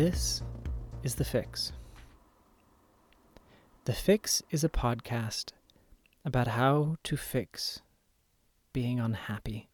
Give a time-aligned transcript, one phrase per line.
[0.00, 0.42] This
[1.02, 1.72] is The Fix.
[3.84, 5.50] The Fix is a podcast
[6.24, 7.80] about how to fix
[8.72, 9.70] being unhappy,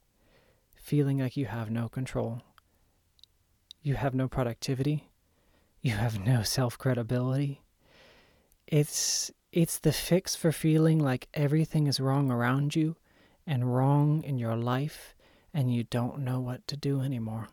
[0.75, 2.41] feeling like you have no control,
[3.83, 5.11] you have no productivity,
[5.83, 7.61] you have no self credibility.
[8.67, 12.97] It's it's the fix for feeling like everything is wrong around you
[13.47, 15.15] and wrong in your life
[15.53, 17.49] and you don't know what to do anymore.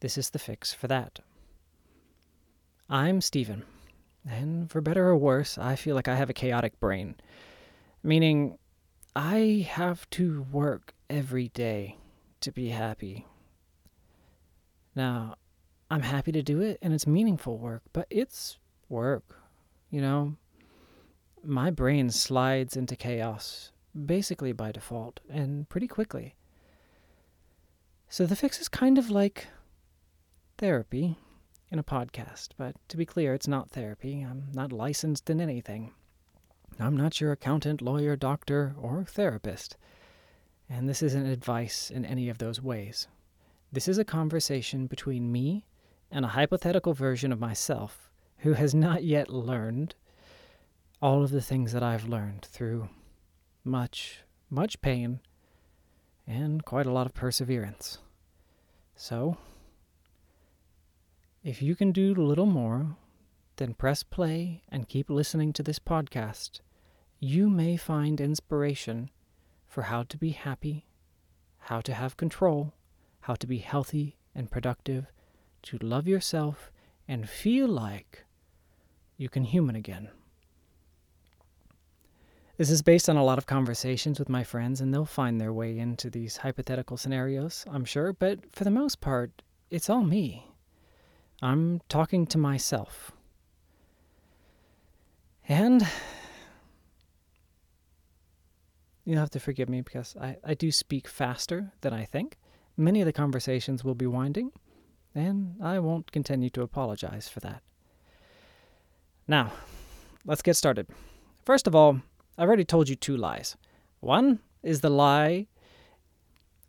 [0.00, 1.18] This is the fix for that.
[2.88, 3.64] I'm Stephen,
[4.24, 7.16] and for better or worse, I feel like I have a chaotic brain,
[8.02, 8.58] meaning
[9.16, 11.96] I have to work every day
[12.40, 13.26] to be happy.
[14.94, 15.34] Now,
[15.90, 19.40] I'm happy to do it and it's meaningful work, but it's work,
[19.90, 20.36] you know?
[21.42, 23.72] My brain slides into chaos
[24.06, 26.36] basically by default and pretty quickly.
[28.08, 29.48] So the fix is kind of like
[30.58, 31.16] therapy
[31.70, 34.22] in a podcast, but to be clear, it's not therapy.
[34.22, 35.92] I'm not licensed in anything.
[36.78, 39.76] I'm not your accountant, lawyer, doctor, or therapist.
[40.68, 43.08] And this isn't advice in any of those ways.
[43.72, 45.64] This is a conversation between me
[46.10, 49.94] and a hypothetical version of myself who has not yet learned
[51.00, 52.88] all of the things that I've learned through
[53.64, 55.20] much, much pain
[56.26, 57.98] and quite a lot of perseverance.
[58.94, 59.36] So,
[61.48, 62.94] if you can do little more,
[63.56, 66.60] then press play and keep listening to this podcast.
[67.18, 69.08] You may find inspiration
[69.66, 70.84] for how to be happy,
[71.56, 72.74] how to have control,
[73.20, 75.06] how to be healthy and productive,
[75.62, 76.70] to love yourself
[77.08, 78.26] and feel like
[79.16, 80.10] you can human again.
[82.58, 85.54] This is based on a lot of conversations with my friends, and they'll find their
[85.54, 89.30] way into these hypothetical scenarios, I'm sure, but for the most part,
[89.70, 90.44] it's all me.
[91.40, 93.12] I'm talking to myself.
[95.48, 95.86] And
[99.04, 102.36] you'll have to forgive me because I, I do speak faster than I think.
[102.76, 104.52] Many of the conversations will be winding,
[105.14, 107.62] and I won't continue to apologize for that.
[109.26, 109.52] Now,
[110.24, 110.86] let's get started.
[111.44, 112.00] First of all,
[112.36, 113.56] I've already told you two lies.
[114.00, 115.46] One is the lie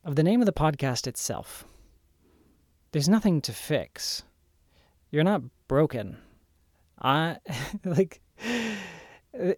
[0.04, 1.66] of the name of the podcast itself.
[2.92, 4.24] There's nothing to fix.
[5.12, 6.18] You're not broken.
[7.02, 7.38] I
[7.86, 8.22] like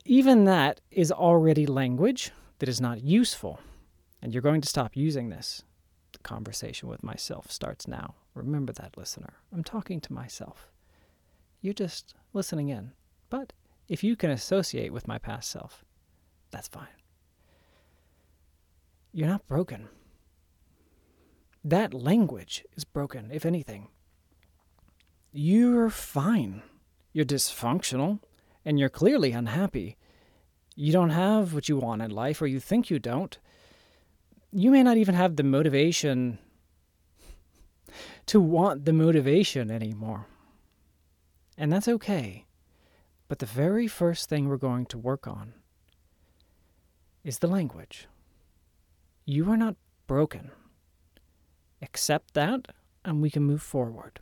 [0.06, 3.60] even that is already language that is not useful.
[4.22, 5.64] And you're going to stop using this.
[6.14, 8.16] The conversation with myself starts now.
[8.36, 9.34] Remember that, listener.
[9.52, 10.70] I'm talking to myself.
[11.62, 12.92] You're just listening in.
[13.30, 13.54] But
[13.88, 15.84] if you can associate with my past self,
[16.52, 16.88] that's fine.
[19.12, 19.90] You're not broken.
[21.64, 23.90] That language is broken, if anything
[25.32, 26.62] you're fine.
[27.14, 28.20] You're dysfunctional,
[28.64, 29.98] and you're clearly unhappy.
[30.76, 33.38] You don't have what you want in life, or you think you don't.
[34.52, 36.40] You may not even have the motivation
[38.28, 40.28] to want the motivation anymore.
[41.58, 42.46] And that's okay.
[43.28, 45.54] But the very first thing we're going to work on
[47.24, 48.08] is the language.
[49.26, 49.76] You are not
[50.08, 50.52] broken.
[51.82, 52.68] Accept that,
[53.06, 54.20] and we can move forward.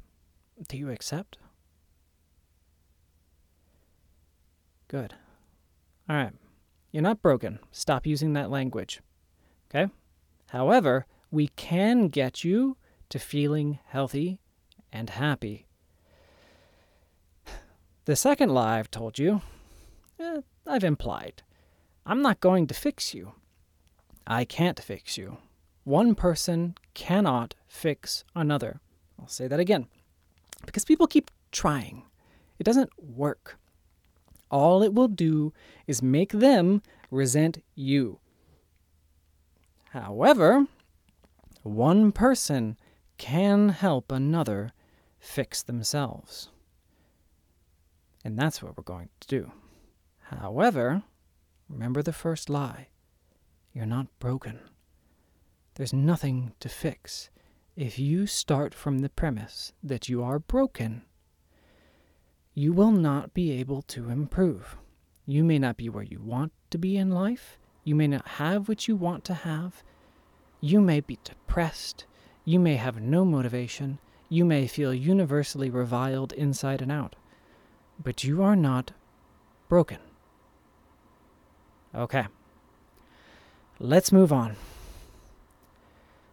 [0.68, 1.38] Do you accept?
[4.88, 5.14] Good.
[6.10, 6.34] All right.
[6.92, 7.60] You're not broken.
[7.72, 9.02] Stop using that language.
[9.70, 9.92] Okay?
[10.48, 12.76] However, we can get you
[13.10, 14.40] to feeling healthy
[14.92, 15.68] and happy.
[18.06, 19.42] The second lie I've told you,
[20.20, 21.44] eh, I've implied.
[22.06, 23.34] I'm not going to fix you.
[24.26, 25.38] I can't fix you.
[25.84, 28.82] One person cannot fix another.
[29.20, 29.88] I'll say that again
[30.66, 32.04] because people keep trying.
[32.58, 33.58] It doesn't work.
[34.52, 35.54] All it will do
[35.88, 38.20] is make them resent you.
[39.92, 40.68] However,
[41.64, 42.78] one person
[43.18, 44.72] can help another
[45.20, 46.50] fix themselves.
[48.24, 49.52] And that's what we're going to do.
[50.24, 51.04] However,
[51.68, 52.88] remember the first lie
[53.72, 54.60] you're not broken.
[55.76, 57.30] There's nothing to fix
[57.80, 61.02] if you start from the premise that you are broken,
[62.54, 64.76] you will not be able to improve.
[65.26, 67.58] You may not be where you want to be in life.
[67.86, 69.82] You may not have what you want to have.
[70.60, 72.06] You may be depressed.
[72.44, 74.00] You may have no motivation.
[74.28, 77.16] You may feel universally reviled inside and out.
[78.04, 78.92] But you are not
[79.70, 80.00] broken.
[81.96, 82.28] Okay.
[83.80, 84.58] Let's move on.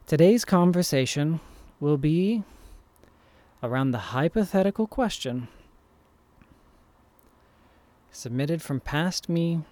[0.07, 1.41] Today's conversation
[1.81, 2.45] will be
[3.61, 5.49] around the hypothetical question
[8.13, 9.63] submitted from past me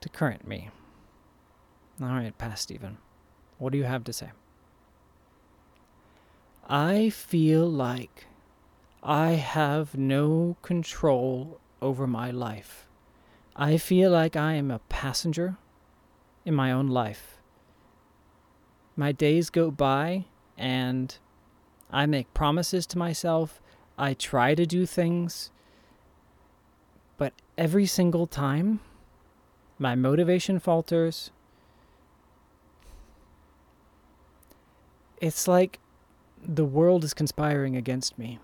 [0.00, 0.70] to current me.
[2.00, 2.98] All right, past Stephen,
[3.58, 4.32] what do you have to say?
[6.68, 8.26] I feel like
[9.00, 12.88] I have no control over my life.
[13.54, 15.56] I feel like I am a passenger
[16.44, 17.31] in my own life.
[19.02, 20.26] My days go by
[20.56, 21.18] and
[21.90, 23.60] I make promises to myself.
[23.98, 25.50] I try to do things.
[27.16, 28.78] But every single time,
[29.76, 31.32] my motivation falters.
[35.20, 35.80] It's like
[36.40, 38.38] the world is conspiring against me.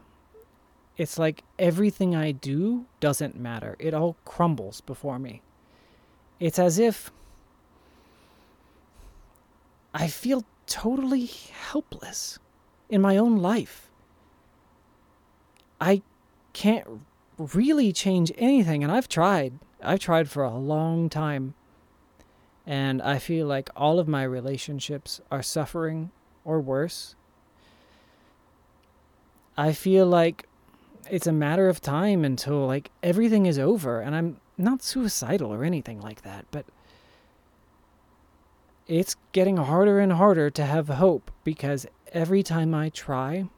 [0.96, 3.76] It's like everything I do doesn't matter.
[3.78, 5.40] It all crumbles before me.
[6.40, 7.12] It's as if
[9.98, 12.38] I feel totally helpless
[12.88, 13.90] in my own life.
[15.80, 16.02] I
[16.52, 16.86] can't
[17.36, 19.58] really change anything, and I've tried.
[19.82, 21.54] I've tried for a long time.
[22.64, 26.12] And I feel like all of my relationships are suffering
[26.44, 27.16] or worse.
[29.56, 30.46] I feel like
[31.10, 35.64] it's a matter of time until like everything is over and I'm not suicidal or
[35.64, 36.66] anything like that, but
[38.88, 43.48] it's getting harder and harder to have hope because every time I try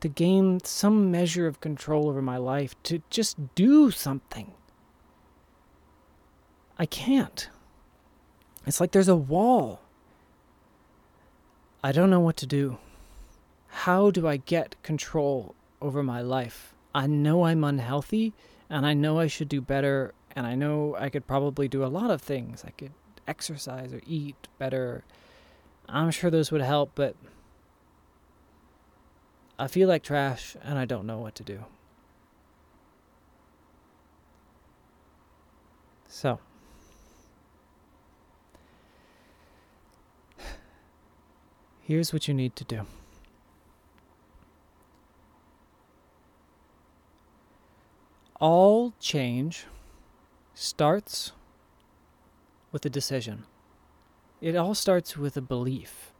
[0.00, 4.52] to gain some measure of control over my life, to just do something,
[6.78, 7.48] I can't.
[8.66, 9.80] It's like there's a wall.
[11.82, 12.78] I don't know what to do.
[13.68, 16.74] How do I get control over my life?
[16.94, 18.34] I know I'm unhealthy
[18.68, 21.86] and I know I should do better and I know I could probably do a
[21.86, 22.62] lot of things.
[22.66, 22.92] I could
[23.26, 25.04] exercise or eat better.
[25.88, 27.16] I'm sure those would help, but
[29.58, 31.64] I feel like trash and I don't know what to do.
[36.08, 36.38] So,
[41.82, 42.86] here's what you need to do.
[48.40, 49.66] All change
[50.54, 51.32] starts
[52.74, 53.44] with a decision.
[54.40, 56.12] It all starts with a belief.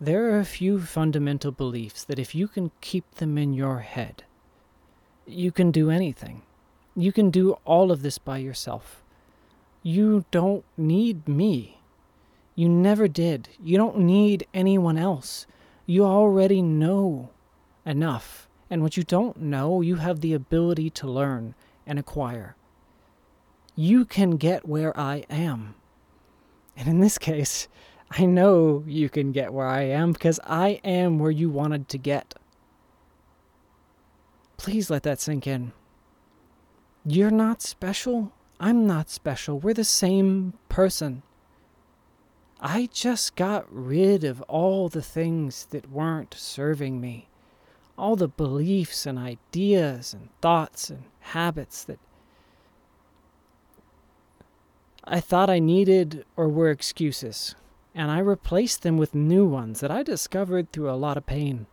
[0.00, 4.22] There are a few fundamental beliefs that if you can keep them in your head,
[5.26, 6.42] you can do anything.
[6.94, 9.02] You can do all of this by yourself.
[9.82, 11.80] You don't need me.
[12.54, 13.48] You never did.
[13.60, 15.48] You don't need anyone else.
[15.84, 17.30] You already know
[17.84, 18.48] enough.
[18.70, 21.56] And what you don't know, you have the ability to learn
[21.88, 22.54] and acquire
[23.74, 25.74] you can get where I am.
[26.76, 27.68] And in this case,
[28.10, 31.98] I know you can get where I am because I am where you wanted to
[31.98, 32.34] get.
[34.56, 35.72] Please let that sink in.
[37.04, 38.32] You're not special.
[38.60, 39.58] I'm not special.
[39.58, 41.22] We're the same person.
[42.60, 47.28] I just got rid of all the things that weren't serving me,
[47.98, 51.98] all the beliefs and ideas and thoughts and habits that
[55.04, 57.56] I thought I needed or were excuses,
[57.94, 61.66] and I replaced them with new ones that I discovered through a lot of pain.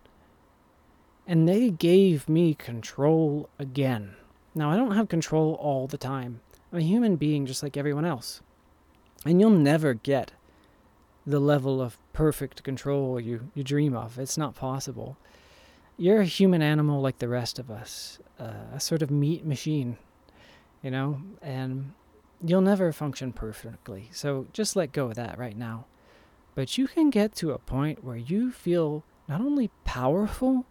[1.27, 4.15] And they gave me control again.
[4.55, 6.41] Now, I don't have control all the time.
[6.71, 8.41] I'm a human being just like everyone else.
[9.25, 10.31] And you'll never get
[11.25, 14.17] the level of perfect control you, you dream of.
[14.17, 15.17] It's not possible.
[15.97, 19.97] You're a human animal like the rest of us, uh, a sort of meat machine,
[20.81, 21.21] you know?
[21.41, 21.93] And
[22.41, 25.85] You'll never function perfectly, so just let go of that right now.
[26.55, 30.65] But you can get to a point where you feel not only powerful,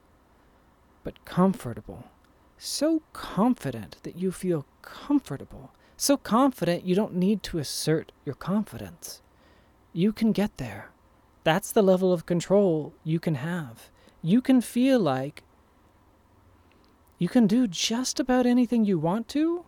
[1.04, 2.04] but comfortable.
[2.56, 5.72] So confident that you feel comfortable.
[5.96, 9.20] So confident you don't need to assert your confidence.
[9.92, 10.90] You can get there.
[11.44, 13.90] That's the level of control you can have.
[14.22, 15.42] You can feel like
[17.18, 19.64] you can do just about anything you want to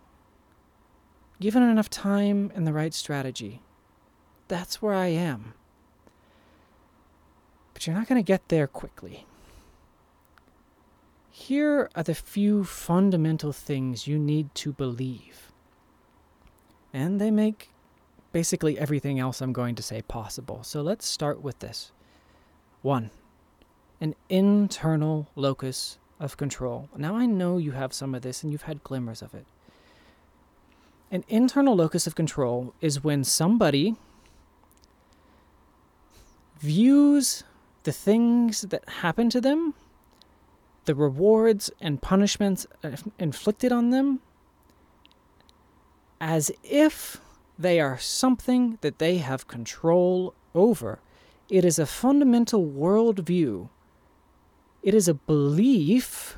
[1.41, 3.61] given enough time and the right strategy.
[4.47, 5.53] That's where I am.
[7.73, 9.25] But you're not going to get there quickly.
[11.29, 15.51] Here are the few fundamental things you need to believe.
[16.93, 17.71] And they make
[18.31, 20.63] basically everything else I'm going to say possible.
[20.63, 21.91] So let's start with this.
[22.81, 23.09] One,
[23.99, 26.89] an internal locus of control.
[26.95, 29.45] Now I know you have some of this and you've had glimmers of it.
[31.11, 33.95] An internal locus of control is when somebody
[36.59, 37.43] views
[37.83, 39.73] the things that happen to them
[40.85, 44.19] the rewards and punishments uh, inflicted on them
[46.19, 47.21] as if
[47.57, 50.99] they are something that they have control over.
[51.49, 53.69] It is a fundamental worldview.
[54.81, 56.37] It is a belief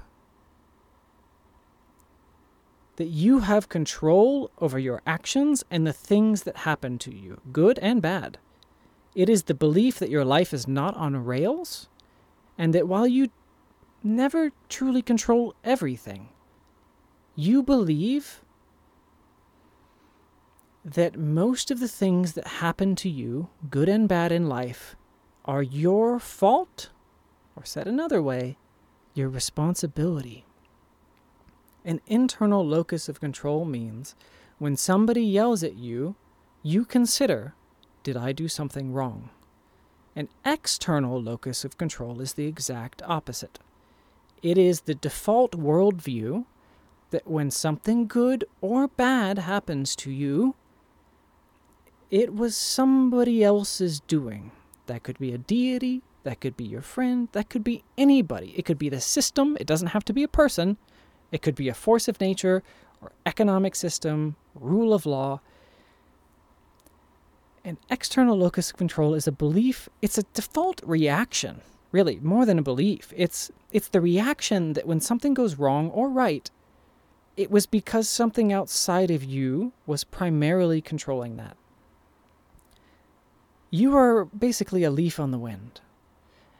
[2.97, 7.79] that you have control over your actions and the things that happen to you, good
[7.79, 8.37] and bad.
[9.15, 11.89] It is the belief that your life is not on rails,
[12.57, 13.29] and that while you
[14.03, 16.29] never truly control everything,
[17.35, 18.43] you believe
[20.85, 24.95] that most of the things that happen to you, good and bad in life,
[25.45, 26.89] are your fault,
[27.55, 28.57] or said another way,
[29.13, 30.45] your responsibility.
[31.85, 34.15] An internal locus of control means
[34.57, 36.15] when somebody yells at you,
[36.61, 37.55] you consider,
[38.03, 39.29] did I do something wrong?
[40.15, 43.59] An external locus of control is the exact opposite.
[44.41, 46.45] It is the default worldview
[47.11, 50.55] that when something good or bad happens to you,
[52.09, 54.51] it was somebody else's doing.
[54.85, 58.53] That could be a deity, that could be your friend, that could be anybody.
[58.55, 60.77] It could be the system, it doesn't have to be a person.
[61.33, 62.61] It could be a force of nature
[63.01, 65.41] or economic system, rule of law.
[67.65, 71.61] An external locus of control is a belief, it's a default reaction,
[71.91, 73.11] really, more than a belief.
[73.17, 76.51] It's it's the reaction that when something goes wrong or right,
[77.35, 81.57] it was because something outside of you was primarily controlling that.
[83.71, 85.81] You are basically a leaf on the wind.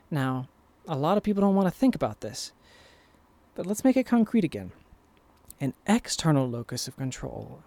[0.10, 0.48] Now,
[0.88, 2.54] a lot of people don't want to think about this.
[3.56, 4.72] But let's make it concrete again.
[5.60, 7.64] An external locus of control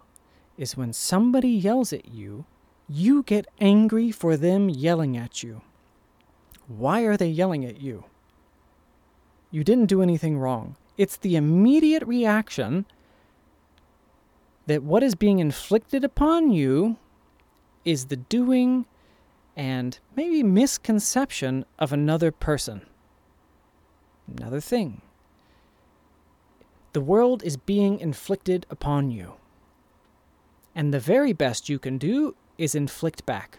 [0.58, 2.44] is when somebody yells at you,
[2.88, 5.62] you get angry for them yelling at you.
[6.66, 8.04] Why are they yelling at you?
[9.50, 10.76] You didn't do anything wrong.
[10.96, 12.86] It's the immediate reaction
[14.66, 16.96] that what is being inflicted upon you
[17.84, 18.86] is the doing
[19.56, 22.82] and maybe misconception of another person.
[24.26, 25.02] Another thing.
[26.96, 29.34] The world is being inflicted upon you.
[30.74, 33.58] And the very best you can do is inflict back.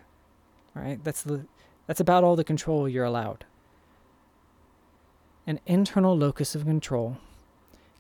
[0.74, 1.04] Right?
[1.04, 1.46] That's the
[1.86, 3.46] that's about all the control you're allowed.
[5.46, 7.18] An internal locus of control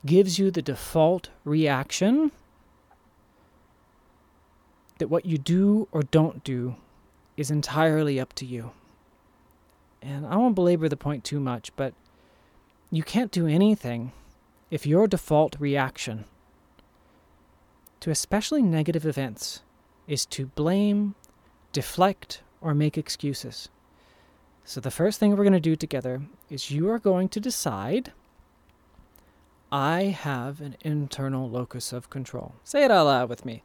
[0.07, 2.31] gives you the default reaction
[4.97, 6.77] that what you do or don't do
[7.37, 8.71] is entirely up to you.
[10.01, 11.93] And I won't belabor the point too much, but
[12.89, 14.13] you can't do anything
[14.69, 16.25] if your default reaction
[17.99, 19.61] to especially negative events
[20.07, 21.15] is to blame,
[21.71, 23.69] deflect, or make excuses.
[24.63, 28.11] So, the first thing we're going to do together is you are going to decide
[29.71, 32.55] I have an internal locus of control.
[32.63, 33.63] Say it out loud with me.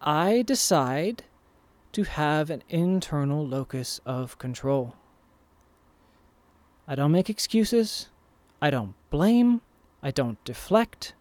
[0.00, 1.24] I decide
[1.92, 4.94] to have an internal locus of control.
[6.86, 8.08] I don't make excuses.
[8.60, 9.62] I don't blame.
[10.04, 11.14] I don't deflect.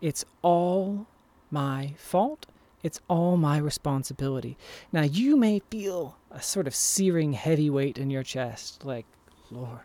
[0.00, 1.06] It's all
[1.50, 2.46] my fault.
[2.82, 4.56] It's all my responsibility.
[4.92, 9.06] Now, you may feel a sort of searing heavy weight in your chest, like,
[9.50, 9.80] Lord,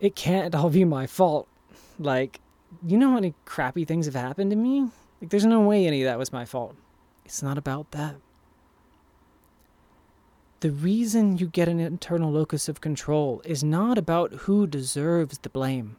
[0.00, 1.48] it can't all be my fault.
[1.98, 2.40] Like,
[2.86, 4.90] you know how many crappy things have happened to me?
[5.20, 6.76] Like, there's no way any of that was my fault.
[7.24, 8.16] It's not about that.
[10.60, 15.50] The reason you get an internal locus of control is not about who deserves the
[15.50, 15.96] blame.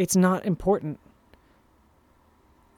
[0.00, 0.98] It's not important.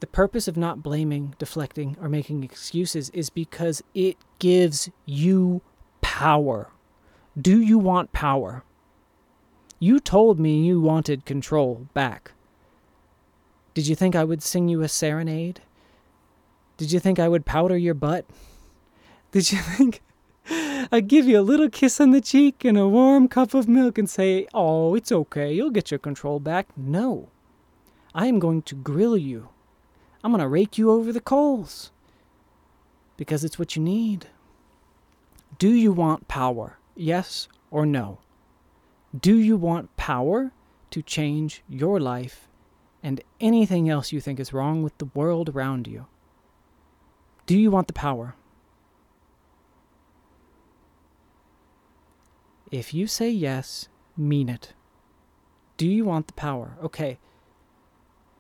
[0.01, 5.63] The purpose of not blaming, deflecting, or making excuses is because it gives you
[6.01, 6.73] power.
[7.41, 8.65] Do you want power?
[9.79, 12.33] You told me you wanted control back.
[13.73, 15.61] Did you think I would sing you a serenade?
[16.77, 18.27] Did you think I would powder your butt?
[19.31, 20.03] Did you think
[20.49, 23.99] I'd give you a little kiss on the cheek and a warm cup of milk
[23.99, 26.67] and say, Oh, it's okay, you'll get your control back?
[26.77, 27.29] No.
[28.15, 29.49] I am going to grill you.
[30.23, 31.91] I'm going to rake you over the coals.
[33.17, 34.27] Because it's what you need.
[35.59, 36.79] Do you want power?
[36.95, 38.19] Yes or no?
[39.19, 40.53] Do you want power
[40.91, 42.49] to change your life
[43.03, 46.07] and anything else you think is wrong with the world around you?
[47.47, 48.35] Do you want the power?
[52.73, 54.73] If you say yes, mean it.
[55.77, 56.79] Do you want the power?
[56.83, 57.19] Okay.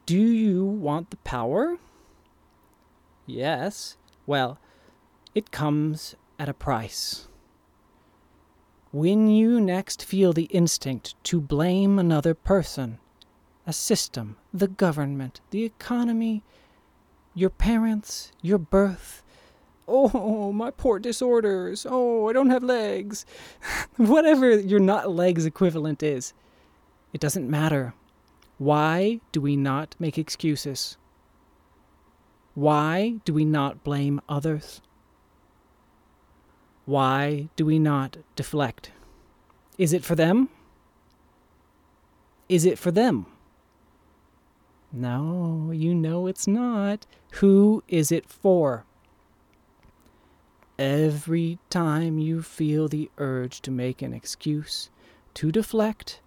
[0.06, 1.76] Do you want the power?
[3.26, 3.98] Yes.
[4.26, 4.58] Well,
[5.34, 7.28] it comes at a price.
[8.90, 12.98] When you next feel the instinct to blame another person,
[13.66, 16.42] a system, the government, the economy,
[17.34, 19.22] your parents, your birth,
[19.88, 23.26] oh, my poor disorders, oh, I don't have legs,
[23.96, 26.32] whatever your not legs equivalent is,
[27.12, 27.94] it doesn't matter.
[28.58, 30.96] Why do we not make excuses?
[32.54, 34.80] Why do we not blame others?
[36.84, 38.92] Why do we not deflect?
[39.78, 40.48] Is it for them?
[42.48, 43.26] Is it for them?
[44.92, 47.06] No, you know it's not.
[47.34, 48.84] Who is it for?
[50.78, 54.90] Every time you feel the urge to make an excuse,
[55.34, 56.20] to deflect,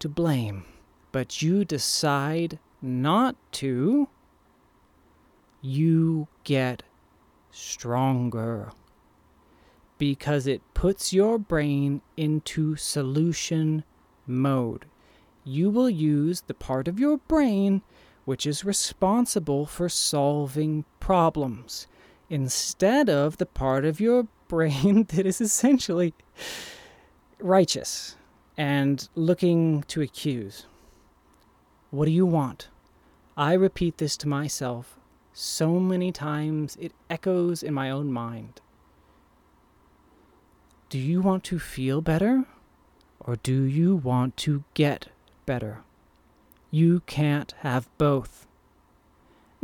[0.00, 0.64] to blame,
[1.12, 4.08] but you decide not to,
[5.62, 6.82] you get
[7.50, 8.72] stronger.
[9.98, 13.84] Because it puts your brain into solution
[14.26, 14.86] mode.
[15.44, 17.82] You will use the part of your brain
[18.24, 21.86] which is responsible for solving problems
[22.28, 26.14] instead of the part of your brain that is essentially
[27.40, 28.16] righteous
[28.56, 30.66] and looking to accuse.
[31.90, 32.68] What do you want?
[33.36, 34.96] I repeat this to myself
[35.32, 38.60] so many times it echoes in my own mind.
[40.88, 42.44] Do you want to feel better?
[43.18, 45.08] Or do you want to get
[45.44, 45.82] better?
[46.70, 48.46] You can't have both.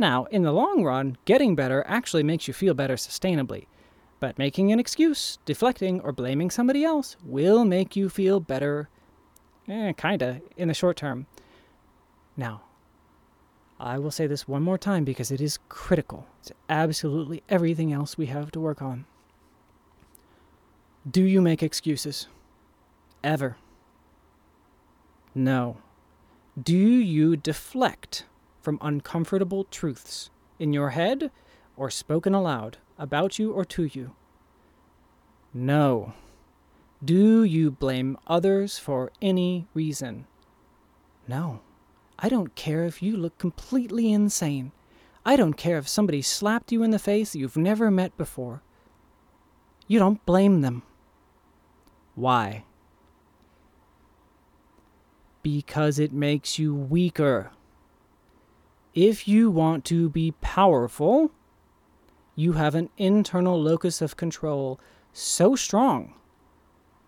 [0.01, 3.67] Now, in the long run, getting better actually makes you feel better sustainably.
[4.19, 8.89] But making an excuse, deflecting, or blaming somebody else will make you feel better,
[9.67, 11.27] eh, kinda, in the short term.
[12.35, 12.63] Now,
[13.79, 16.25] I will say this one more time because it is critical.
[16.39, 19.05] It's absolutely everything else we have to work on.
[21.07, 22.27] Do you make excuses?
[23.23, 23.57] Ever?
[25.35, 25.77] No.
[26.59, 28.25] Do you deflect
[28.61, 31.31] from uncomfortable truths in your head
[31.75, 34.15] or spoken aloud about you or to you?
[35.53, 36.13] No.
[37.03, 40.27] Do you blame others for any reason?
[41.27, 41.61] No.
[42.19, 44.71] I don't care if you look completely insane.
[45.25, 48.61] I don't care if somebody slapped you in the face you've never met before.
[49.87, 50.83] You don't blame them.
[52.15, 52.65] Why?
[55.41, 57.51] Because it makes you weaker.
[58.93, 61.31] If you want to be powerful,
[62.35, 64.79] you have an internal locus of control
[65.13, 66.13] so strong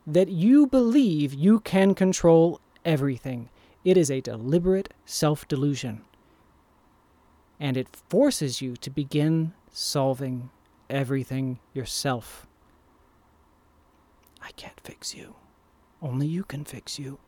[0.06, 3.50] that you believe you can control everything.
[3.84, 6.02] It is a deliberate self delusion.
[7.60, 10.50] And it forces you to begin solving
[10.90, 12.48] everything yourself.
[14.42, 15.36] I can't fix you.
[16.02, 17.20] Only you can fix you.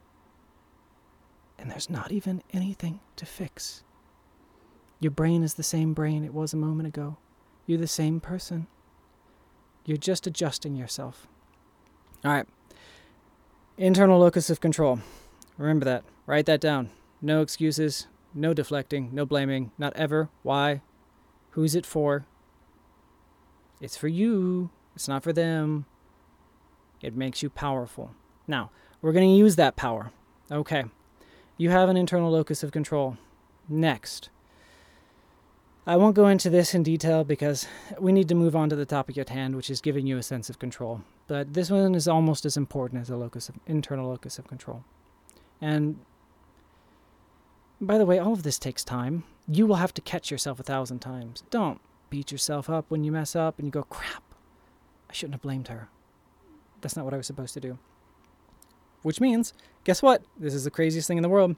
[1.57, 3.83] And there's not even anything to fix.
[4.99, 7.17] Your brain is the same brain it was a moment ago.
[7.65, 8.67] You're the same person.
[9.86, 11.27] You're just adjusting yourself.
[12.23, 12.47] All right.
[13.77, 14.99] Internal locus of control.
[15.58, 16.03] Remember that.
[16.25, 16.89] Write that down.
[17.21, 20.29] No excuses, no deflecting, no blaming, not ever.
[20.43, 20.81] Why?
[21.51, 22.25] Who's it for?
[23.79, 24.69] It's for you.
[24.95, 25.86] It's not for them.
[27.01, 28.12] It makes you powerful.
[28.47, 30.12] Now, we're going to use that power.
[30.51, 30.86] Okay.
[31.58, 33.17] You have an internal locus of control.
[33.69, 34.29] Next.
[35.87, 37.67] I won't go into this in detail because
[37.99, 40.23] we need to move on to the topic at hand, which is giving you a
[40.23, 41.01] sense of control.
[41.27, 44.83] But this one is almost as important as a locus of, internal locus of control.
[45.61, 45.99] And
[47.79, 49.25] by the way, all of this takes time.
[49.47, 51.43] You will have to catch yourself a thousand times.
[51.51, 54.23] Don't beat yourself up when you mess up and you go, crap,
[55.07, 55.89] I shouldn't have blamed her.
[56.81, 57.77] That's not what I was supposed to do.
[59.03, 60.23] Which means, guess what?
[60.35, 61.57] This is the craziest thing in the world.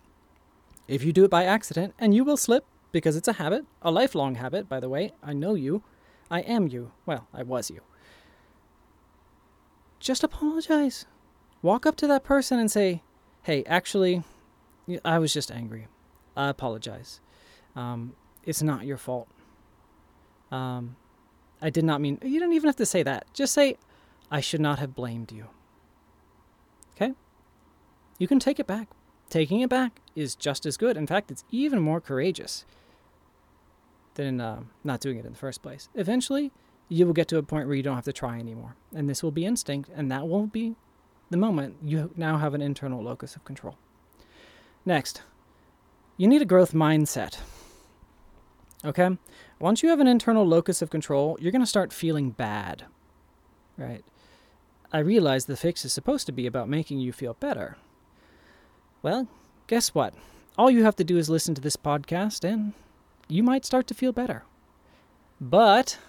[0.89, 3.91] If you do it by accident, and you will slip because it's a habit, a
[3.91, 5.83] lifelong habit, by the way, I know you.
[6.29, 6.91] I am you.
[7.05, 7.81] Well, I was you.
[9.99, 11.05] Just apologize.
[11.61, 13.01] Walk up to that person and say,
[13.43, 14.23] hey, actually,
[15.03, 15.87] I was just angry.
[16.35, 17.19] I apologize.
[17.75, 19.27] Um, it's not your fault.
[20.51, 20.95] Um,
[21.61, 23.25] I did not mean, you don't even have to say that.
[23.33, 23.77] Just say,
[24.29, 25.47] I should not have blamed you.
[26.95, 27.13] Okay?
[28.19, 28.89] You can take it back.
[29.29, 30.97] Taking it back is just as good.
[30.97, 32.65] In fact, it's even more courageous
[34.15, 35.89] than uh, not doing it in the first place.
[35.95, 36.51] Eventually,
[36.89, 38.75] you will get to a point where you don't have to try anymore.
[38.95, 40.75] And this will be instinct, and that will be
[41.29, 43.77] the moment you now have an internal locus of control.
[44.85, 45.21] Next,
[46.15, 47.39] you need a growth mindset.
[48.85, 49.17] Okay?
[49.59, 52.85] Once you have an internal locus of control, you're going to start feeling bad.
[53.77, 54.03] Right?
[54.93, 57.75] I realize the fix is supposed to be about making you feel better.
[59.01, 59.27] Well,
[59.67, 60.13] guess what?
[60.57, 62.73] All you have to do is listen to this podcast and
[63.27, 64.43] you might start to feel better.
[65.39, 65.99] But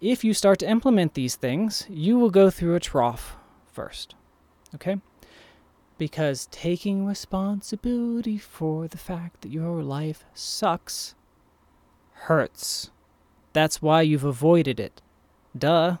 [0.00, 4.14] if you start to implement these things, you will go through a trough first.
[4.74, 4.98] Okay?
[5.96, 11.16] Because taking responsibility for the fact that your life sucks
[12.12, 12.90] hurts.
[13.52, 15.02] That's why you've avoided it.
[15.56, 15.96] Duh.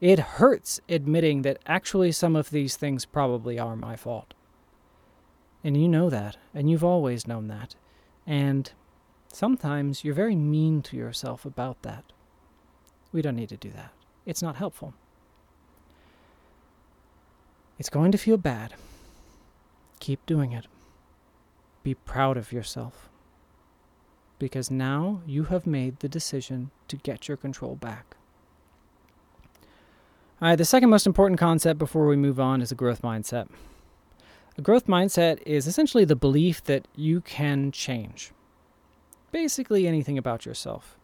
[0.00, 4.34] It hurts admitting that actually some of these things probably are my fault.
[5.66, 7.74] And you know that, and you've always known that.
[8.24, 8.70] And
[9.32, 12.04] sometimes you're very mean to yourself about that.
[13.10, 13.90] We don't need to do that.
[14.24, 14.94] It's not helpful.
[17.80, 18.74] It's going to feel bad.
[19.98, 20.68] Keep doing it.
[21.82, 23.08] Be proud of yourself.
[24.38, 28.14] Because now you have made the decision to get your control back.
[30.40, 33.48] All right, the second most important concept before we move on is a growth mindset.
[34.58, 38.32] A growth mindset is essentially the belief that you can change
[39.32, 40.96] basically anything about yourself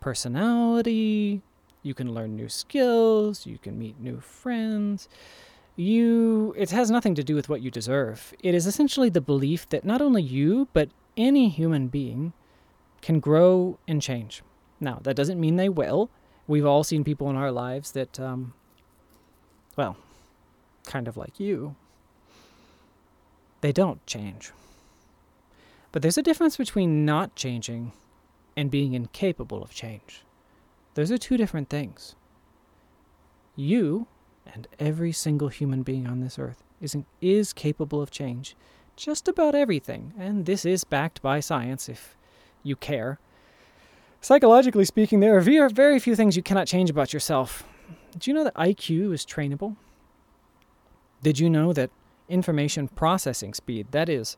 [0.00, 1.40] personality,
[1.82, 5.08] you can learn new skills, you can meet new friends,
[5.76, 8.34] you it has nothing to do with what you deserve.
[8.42, 12.34] It is essentially the belief that not only you, but any human being
[13.00, 14.42] can grow and change.
[14.78, 16.10] Now, that doesn't mean they will.
[16.46, 18.52] We've all seen people in our lives that, um,
[19.74, 19.96] well,
[20.84, 21.76] kind of like you,
[23.64, 24.52] they don't change.
[25.90, 27.92] But there's a difference between not changing
[28.58, 30.22] and being incapable of change.
[30.92, 32.14] Those are two different things.
[33.56, 34.06] You
[34.44, 38.54] and every single human being on this earth is, is capable of change.
[38.96, 42.18] Just about everything, and this is backed by science if
[42.62, 43.18] you care.
[44.20, 47.64] Psychologically speaking, there are very few things you cannot change about yourself.
[48.18, 49.76] Do you know that IQ is trainable?
[51.22, 51.88] Did you know that
[52.28, 54.36] information processing speed, that is,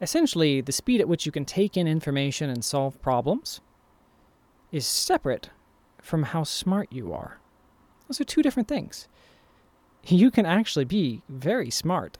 [0.00, 3.60] essentially the speed at which you can take in information and solve problems,
[4.72, 5.50] is separate
[6.00, 7.38] from how smart you are?
[8.08, 9.08] Those are two different things
[10.02, 12.18] you can actually be very smart,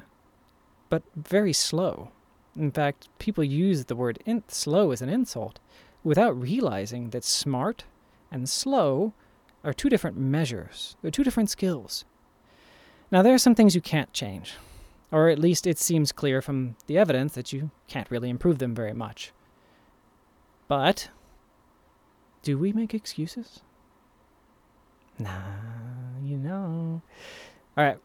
[0.88, 2.10] but very slow.
[2.56, 5.58] In fact, people use the word in- slow as an insult
[6.02, 7.84] without realizing that smart
[8.30, 9.12] and slow
[9.62, 12.04] are two different measures, they're two different skills.
[13.10, 14.54] Now, there are some things you can't change,
[15.12, 18.74] or at least it seems clear from the evidence that you can't really improve them
[18.74, 19.32] very much.
[20.68, 21.08] But,
[22.42, 23.60] do we make excuses?
[25.18, 25.30] Nah,
[26.22, 27.02] you know.
[27.76, 27.98] All right.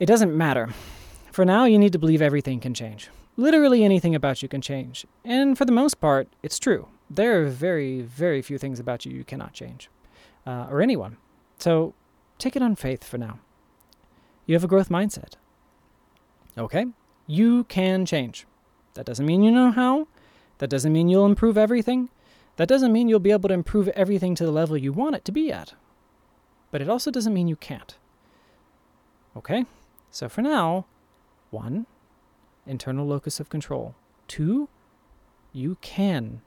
[0.00, 0.70] It doesn't matter.
[1.30, 3.08] For now, you need to believe everything can change.
[3.36, 5.06] Literally anything about you can change.
[5.24, 6.88] And for the most part, it's true.
[7.08, 9.88] There are very, very few things about you you cannot change,
[10.46, 11.16] uh, or anyone.
[11.58, 11.94] So
[12.38, 13.38] take it on faith for now.
[14.46, 15.34] You have a growth mindset.
[16.56, 16.86] Okay?
[17.26, 18.46] You can change.
[18.94, 20.06] That doesn't mean you know how.
[20.58, 22.10] That doesn't mean you'll improve everything.
[22.56, 25.24] That doesn't mean you'll be able to improve everything to the level you want it
[25.24, 25.74] to be at
[26.74, 27.96] but it also doesn't mean you can't.
[29.36, 29.64] Okay?
[30.10, 30.86] So for now,
[31.52, 31.86] one,
[32.66, 33.94] internal locus of control.
[34.26, 34.68] Two,
[35.52, 36.40] you can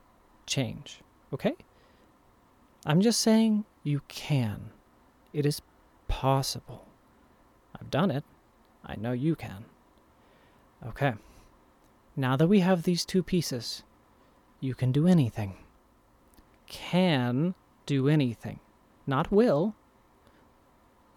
[0.44, 1.00] change.
[1.32, 1.54] Okay?
[2.84, 4.68] I'm just saying you can.
[5.32, 5.62] It is
[6.08, 6.84] possible.
[7.80, 8.24] I've done it.
[8.84, 9.64] I know you can.
[10.86, 11.14] Okay.
[12.16, 13.82] Now that we have these two pieces,
[14.60, 15.56] you can do anything.
[16.66, 17.54] Can
[17.86, 18.60] do anything.
[19.06, 19.74] Not will,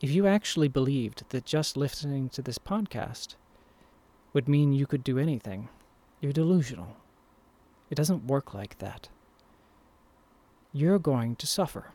[0.02, 3.36] if you actually believed that just listening to this podcast
[4.34, 5.70] would mean you could do anything,
[6.20, 6.98] you're delusional.
[7.90, 9.10] It doesn't work like that.
[10.74, 11.92] You're going to suffer.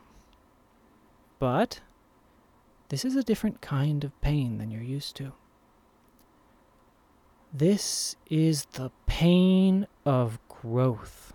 [1.38, 1.81] But
[2.88, 5.33] this is a different kind of pain than you're used to.
[7.53, 11.33] This is the pain of growth.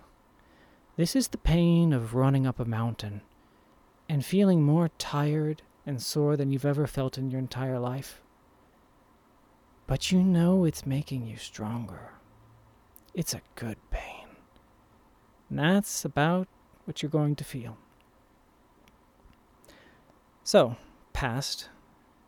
[0.96, 3.22] This is the pain of running up a mountain
[4.08, 8.22] and feeling more tired and sore than you've ever felt in your entire life.
[9.88, 12.12] But you know it's making you stronger.
[13.14, 14.28] It's a good pain.
[15.50, 16.48] And that's about
[16.86, 17.78] what you're going to feel.
[20.44, 20.76] So,
[21.21, 21.69] past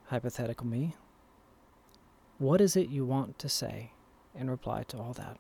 [0.09, 0.95] hypothetical me,
[2.37, 3.89] what is it you want to say
[4.35, 5.39] in reply to all that?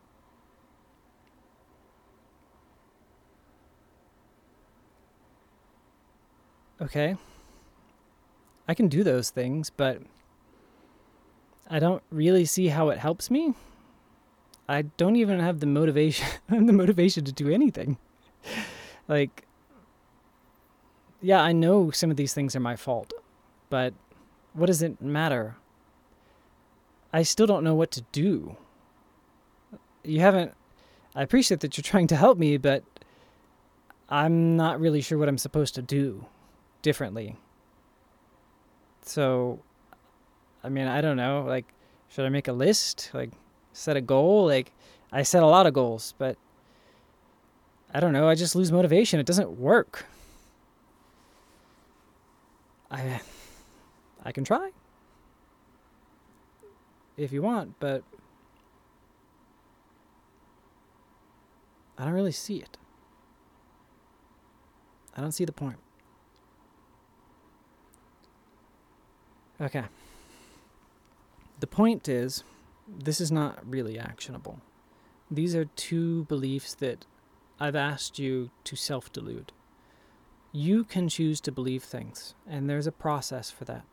[6.81, 7.15] Okay.
[8.67, 10.01] I can do those things, but
[11.69, 13.53] I don't really see how it helps me.
[14.67, 17.99] I don't even have the motivation the motivation to do anything.
[19.07, 19.45] like
[21.21, 23.13] yeah, I know some of these things are my fault,
[23.69, 23.93] but
[24.53, 25.55] what does it matter?
[27.11, 28.57] I still don't know what to do.
[30.03, 30.53] You haven't.
[31.15, 32.83] I appreciate that you're trying to help me, but
[34.09, 36.25] I'm not really sure what I'm supposed to do
[36.81, 37.37] differently.
[39.01, 39.59] So,
[40.63, 41.43] I mean, I don't know.
[41.47, 41.65] Like,
[42.09, 43.11] should I make a list?
[43.13, 43.31] Like,
[43.73, 44.45] set a goal?
[44.45, 44.71] Like,
[45.11, 46.37] I set a lot of goals, but
[47.93, 48.27] I don't know.
[48.27, 49.19] I just lose motivation.
[49.19, 50.05] It doesn't work.
[52.89, 53.21] I,
[54.23, 54.71] I can try
[57.17, 58.03] if you want, but
[61.97, 62.77] I don't really see it.
[65.15, 65.77] I don't see the point.
[69.61, 69.83] Okay.
[71.59, 72.43] The point is,
[72.87, 74.59] this is not really actionable.
[75.29, 77.05] These are two beliefs that
[77.59, 79.51] I've asked you to self delude.
[80.51, 83.85] You can choose to believe things, and there's a process for that.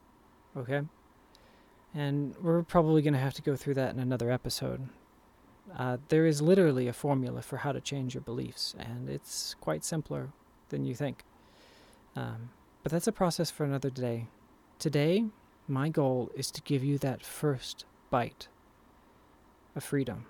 [0.57, 0.83] Okay?
[1.95, 4.89] And we're probably going to have to go through that in another episode.
[5.77, 9.85] Uh, there is literally a formula for how to change your beliefs, and it's quite
[9.85, 10.31] simpler
[10.69, 11.25] than you think.
[12.17, 12.51] Um,
[12.83, 14.27] but that's a process for another day.
[14.79, 15.27] Today,
[15.69, 18.49] my goal is to give you that first bite
[19.77, 20.27] of freedom,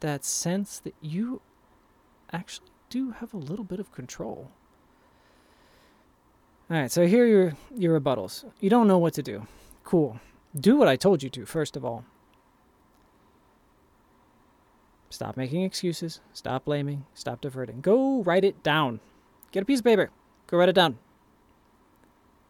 [0.00, 1.40] that sense that you
[2.32, 4.50] actually do have a little bit of control.
[6.70, 8.44] All right, so here are your, your rebuttals.
[8.60, 9.46] You don't know what to do.
[9.84, 10.20] Cool.
[10.54, 12.04] Do what I told you to, first of all.
[15.10, 16.20] Stop making excuses.
[16.32, 17.04] Stop blaming.
[17.14, 17.80] Stop diverting.
[17.80, 19.00] Go write it down.
[19.50, 20.10] Get a piece of paper.
[20.46, 20.98] Go write it down.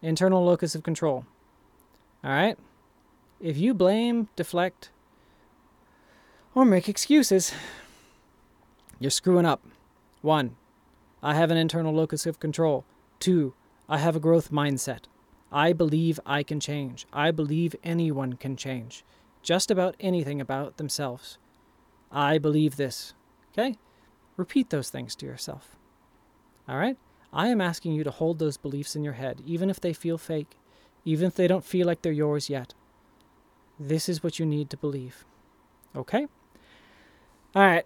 [0.01, 1.25] Internal locus of control.
[2.23, 2.57] All right?
[3.41, 4.91] If you blame, deflect,
[6.55, 7.53] or make excuses,
[8.99, 9.61] you're screwing up.
[10.21, 10.55] One,
[11.21, 12.85] I have an internal locus of control.
[13.19, 13.53] Two,
[13.89, 15.05] I have a growth mindset.
[15.53, 17.05] I believe I can change.
[17.13, 19.05] I believe anyone can change.
[19.43, 21.37] Just about anything about themselves.
[22.11, 23.13] I believe this.
[23.51, 23.77] Okay?
[24.35, 25.75] Repeat those things to yourself.
[26.67, 26.97] All right?
[27.31, 30.17] I am asking you to hold those beliefs in your head, even if they feel
[30.17, 30.57] fake,
[31.05, 32.73] even if they don't feel like they're yours yet.
[33.79, 35.23] This is what you need to believe.
[35.95, 36.25] Okay?
[37.55, 37.85] All right.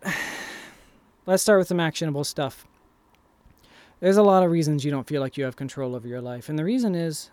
[1.25, 2.65] Let's start with some actionable stuff.
[3.99, 6.47] There's a lot of reasons you don't feel like you have control over your life.
[6.47, 7.31] And the reason is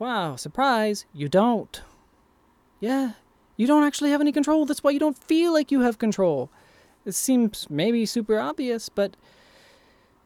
[0.00, 1.82] wow, surprise, you don't.
[2.80, 3.12] Yeah,
[3.56, 4.64] you don't actually have any control.
[4.64, 6.50] That's why you don't feel like you have control.
[7.04, 9.16] It seems maybe super obvious, but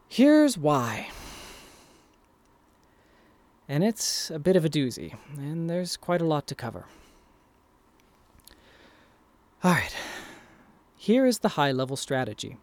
[0.08, 1.08] here's why.
[3.68, 6.86] And it's a bit of a doozy, and there's quite a lot to cover.
[9.64, 9.94] All right,
[10.96, 12.58] here is the high level strategy.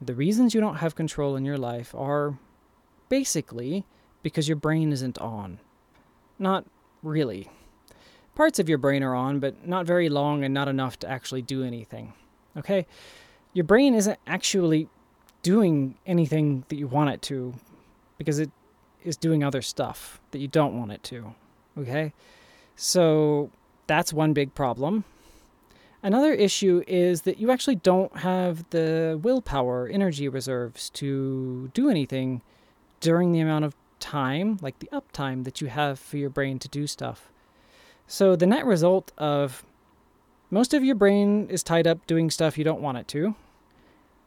[0.00, 2.38] The reasons you don't have control in your life are
[3.08, 3.86] basically
[4.22, 5.58] because your brain isn't on.
[6.38, 6.64] Not
[7.02, 7.50] really.
[8.34, 11.42] Parts of your brain are on, but not very long and not enough to actually
[11.42, 12.12] do anything.
[12.56, 12.86] Okay?
[13.54, 14.88] Your brain isn't actually
[15.42, 17.54] doing anything that you want it to
[18.18, 18.50] because it
[19.04, 21.34] is doing other stuff that you don't want it to.
[21.78, 22.12] Okay?
[22.74, 23.50] So
[23.86, 25.04] that's one big problem.
[26.02, 32.42] Another issue is that you actually don't have the willpower, energy reserves to do anything
[33.00, 33.74] during the amount of
[34.06, 37.28] time, like the uptime that you have for your brain to do stuff.
[38.06, 39.64] So the net result of
[40.48, 43.34] most of your brain is tied up doing stuff you don't want it to,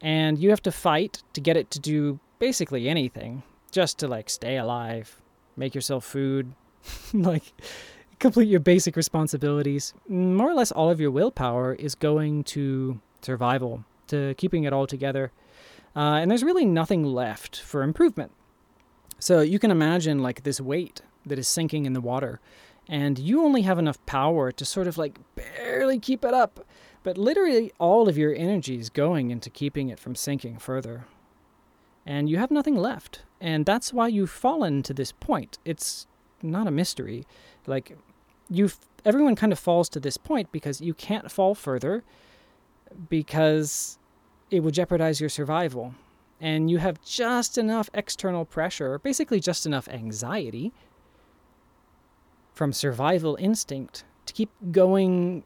[0.02, 4.30] and you have to fight to get it to do basically anything just to like
[4.30, 5.22] stay alive,
[5.56, 6.54] make yourself food,
[7.14, 7.54] like
[8.20, 9.94] complete your basic responsibilities.
[10.10, 14.88] More or less all of your willpower is going to survival, to keeping it all
[14.88, 15.32] together.
[15.96, 18.32] Uh, and there's really nothing left for improvement.
[19.20, 22.40] So you can imagine like this weight that is sinking in the water,
[22.88, 26.66] and you only have enough power to sort of like barely keep it up.
[27.04, 31.06] But literally all of your energy is going into keeping it from sinking further.
[32.06, 33.24] And you have nothing left.
[33.40, 35.60] And that's why you've fallen to this point.
[35.64, 36.08] It's
[36.42, 37.26] not a mystery.
[37.68, 37.98] Like
[38.50, 38.72] you
[39.06, 42.04] everyone kind of falls to this point because you can't fall further
[43.10, 43.98] because
[44.50, 45.94] it would jeopardize your survival
[46.40, 50.72] and you have just enough external pressure basically just enough anxiety
[52.54, 55.44] from survival instinct to keep going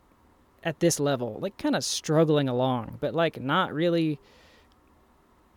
[0.64, 4.20] at this level like kind of struggling along but like not really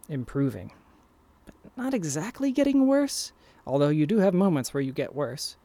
[0.09, 0.72] improving
[1.44, 3.33] but not exactly getting worse
[3.66, 5.57] although you do have moments where you get worse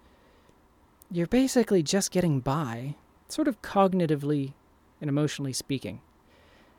[1.12, 2.96] you're basically just getting by,
[3.28, 4.54] sort of cognitively
[5.02, 6.00] and emotionally speaking.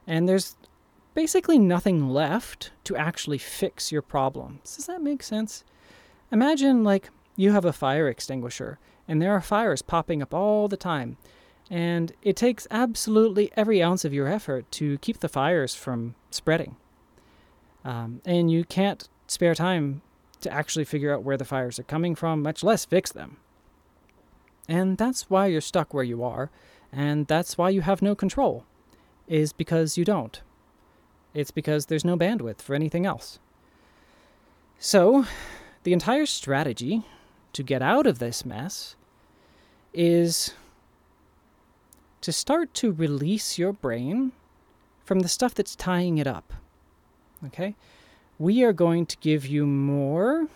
[0.06, 0.56] And there's
[1.14, 4.76] basically nothing left to actually fix your problems.
[4.76, 5.64] Does that make sense?
[6.30, 10.76] Imagine like you have a fire extinguisher and there are fires popping up all the
[10.76, 11.16] time.
[11.70, 16.76] And it takes absolutely every ounce of your effort to keep the fires from spreading.
[17.84, 20.02] Um, and you can't spare time
[20.42, 23.38] to actually figure out where the fires are coming from, much less fix them.
[24.68, 26.50] And that's why you're stuck where you are,
[26.92, 28.64] and that's why you have no control,
[29.26, 30.40] is because you don't.
[31.34, 33.38] It's because there's no bandwidth for anything else.
[34.78, 35.26] So,
[35.84, 37.04] the entire strategy
[37.52, 38.96] to get out of this mess
[39.92, 40.54] is
[42.20, 44.32] to start to release your brain
[45.04, 46.52] from the stuff that's tying it up.
[47.46, 47.74] Okay?
[48.38, 50.48] We are going to give you more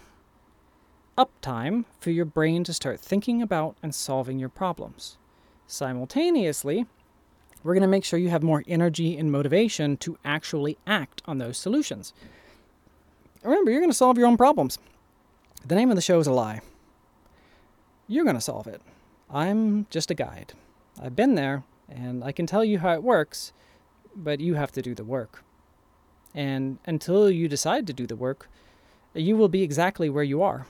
[1.18, 5.18] uptime for your brain to start thinking about and solving your problems.
[5.66, 6.86] Simultaneously,
[7.62, 11.38] we're going to make sure you have more energy and motivation to actually act on
[11.38, 12.12] those solutions.
[13.42, 14.78] Remember, you're going to solve your own problems.
[15.64, 16.60] The name of the show is a lie.
[18.08, 18.80] You're going to solve it.
[19.30, 20.52] I'm just a guide.
[21.02, 23.52] I've been there, and I can tell you how it works,
[24.14, 25.42] but you have to do the work.
[26.34, 28.48] And until you decide to do the work,
[29.14, 30.66] you will be exactly where you are.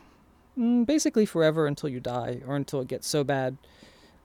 [0.57, 3.59] Mm, basically, forever until you die, or until it gets so bad,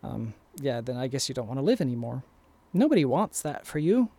[0.04, 2.24] um, yeah, then I guess you don't want to live anymore.
[2.74, 4.10] Nobody wants that for you.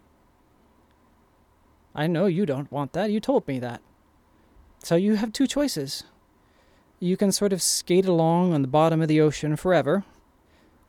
[1.95, 3.11] I know you don't want that.
[3.11, 3.81] You told me that.
[4.83, 6.05] So you have two choices
[7.03, 10.05] you can sort of skate along on the bottom of the ocean forever.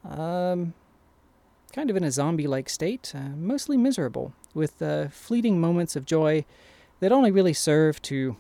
[0.08, 0.76] Um,
[1.74, 6.06] kind of in a zombie like state, uh, mostly miserable, with uh, fleeting moments of
[6.06, 6.46] joy
[7.00, 8.38] that only really serve to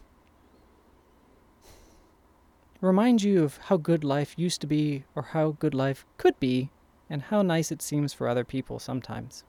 [2.79, 6.69] remind you of how good life used to be, or how good life could be,
[7.13, 9.43] and how nice it seems for other people sometimes.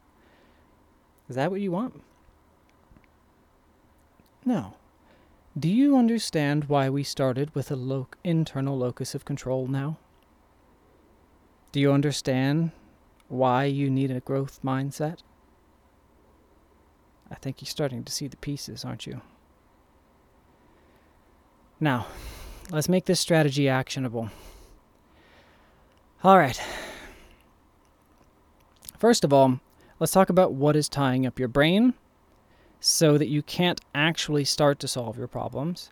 [1.30, 2.02] Is that what you want?
[4.44, 4.74] No.
[5.58, 9.96] Do you understand why we started with a lo- internal locus of control now?
[11.72, 12.72] Do you understand
[13.28, 15.20] why you need a growth mindset?
[17.30, 19.22] I think you're starting to see the pieces, aren't you?
[21.80, 22.08] Now,
[22.70, 24.28] let's make this strategy actionable.
[26.22, 26.60] All right.
[29.04, 29.60] First of all,
[30.00, 31.92] let's talk about what is tying up your brain
[32.80, 35.90] so that you can't actually start to solve your problems.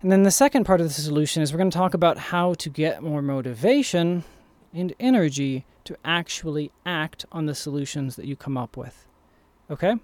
[0.00, 2.54] And then the second part of the solution is we're going to talk about how
[2.54, 4.24] to get more motivation
[4.72, 9.06] and energy to actually act on the solutions that you come up with.
[9.70, 9.96] Okay?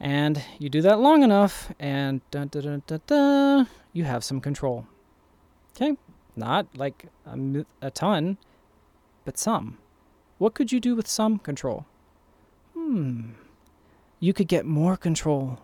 [0.00, 4.88] And you do that long enough, and dun, dun, dun, you have some control.
[5.76, 5.96] Okay?
[6.34, 8.38] Not like a, a ton,
[9.24, 9.78] but some.
[10.40, 11.86] What could you do with some control?
[12.74, 13.34] Hmm
[14.20, 15.58] you could get more control.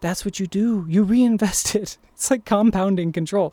[0.00, 0.86] That's what you do.
[0.88, 1.98] You reinvest it.
[2.16, 3.52] It's like compounding control.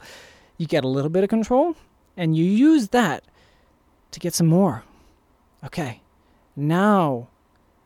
[0.57, 1.75] You get a little bit of control
[2.15, 3.25] and you use that
[4.11, 4.85] to get some more.
[5.65, 6.01] Okay,
[6.55, 7.27] now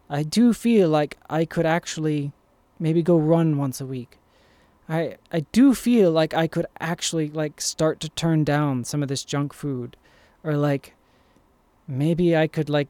[0.07, 2.31] I do feel like I could actually
[2.77, 4.19] maybe go run once a week.
[4.87, 9.09] I I do feel like I could actually like start to turn down some of
[9.09, 9.97] this junk food
[10.43, 10.93] or like
[11.87, 12.89] maybe I could like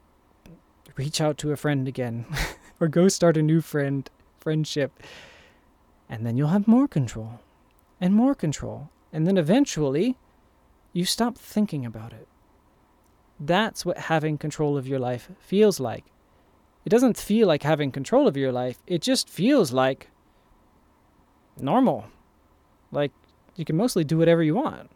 [0.96, 2.26] reach out to a friend again
[2.80, 4.08] or go start a new friend
[4.38, 5.02] friendship.
[6.08, 7.40] And then you'll have more control
[8.00, 8.90] and more control.
[9.12, 10.16] And then eventually
[10.92, 12.26] you stop thinking about it.
[13.38, 16.04] That's what having control of your life feels like.
[16.84, 18.78] It doesn't feel like having control of your life.
[18.86, 20.10] It just feels like
[21.56, 22.06] normal.
[22.90, 23.12] Like
[23.54, 24.90] you can mostly do whatever you want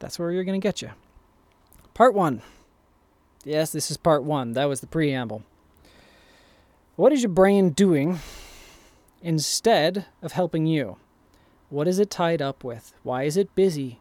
[0.00, 0.90] that's where you're going to get you
[1.94, 2.42] part 1
[3.44, 4.52] Yes, this is part one.
[4.52, 5.42] That was the preamble.
[6.96, 8.18] What is your brain doing
[9.22, 10.98] instead of helping you?
[11.70, 12.92] What is it tied up with?
[13.02, 14.00] Why is it busy?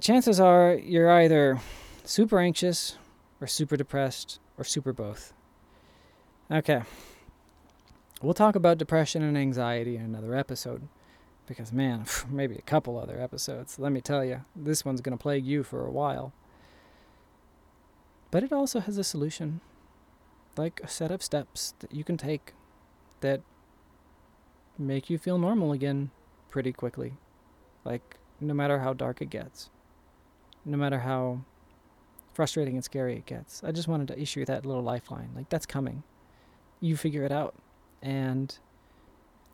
[0.00, 1.60] Chances are you're either
[2.04, 2.96] super anxious
[3.40, 5.34] or super depressed or super both.
[6.50, 6.82] Okay.
[8.22, 10.88] We'll talk about depression and anxiety in another episode.
[11.46, 13.78] Because, man, maybe a couple other episodes.
[13.78, 16.32] Let me tell you, this one's going to plague you for a while.
[18.30, 19.60] But it also has a solution,
[20.56, 22.52] like a set of steps that you can take
[23.20, 23.40] that
[24.78, 26.10] make you feel normal again
[26.50, 27.14] pretty quickly.
[27.84, 29.70] Like, no matter how dark it gets,
[30.64, 31.40] no matter how
[32.34, 33.64] frustrating and scary it gets.
[33.64, 35.30] I just wanted to issue that little lifeline.
[35.34, 36.02] Like, that's coming.
[36.80, 37.54] You figure it out.
[38.02, 38.56] And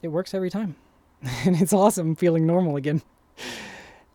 [0.02, 0.74] it works every time.
[1.44, 3.02] and it's awesome feeling normal again.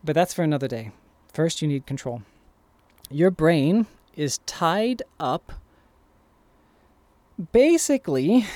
[0.04, 0.92] but that's for another day.
[1.32, 2.22] First, you need control.
[3.10, 5.52] Your brain is tied up
[7.52, 8.46] basically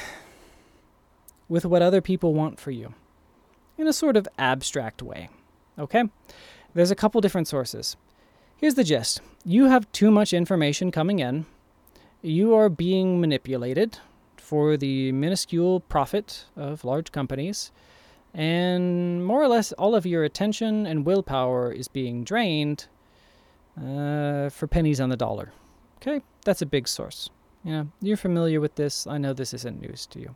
[1.48, 2.94] with what other people want for you
[3.78, 5.28] in a sort of abstract way.
[5.78, 6.04] Okay?
[6.74, 7.96] There's a couple different sources.
[8.56, 11.46] Here's the gist you have too much information coming in,
[12.20, 13.98] you are being manipulated
[14.36, 17.72] for the minuscule profit of large companies,
[18.34, 22.86] and more or less all of your attention and willpower is being drained
[23.78, 25.52] uh, for pennies on the dollar.
[25.96, 27.30] Okay, that's a big source.
[27.64, 29.06] You know, you're familiar with this.
[29.06, 30.34] I know this isn't news to you.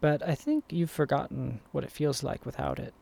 [0.00, 2.92] But I think you've forgotten what it feels like without it.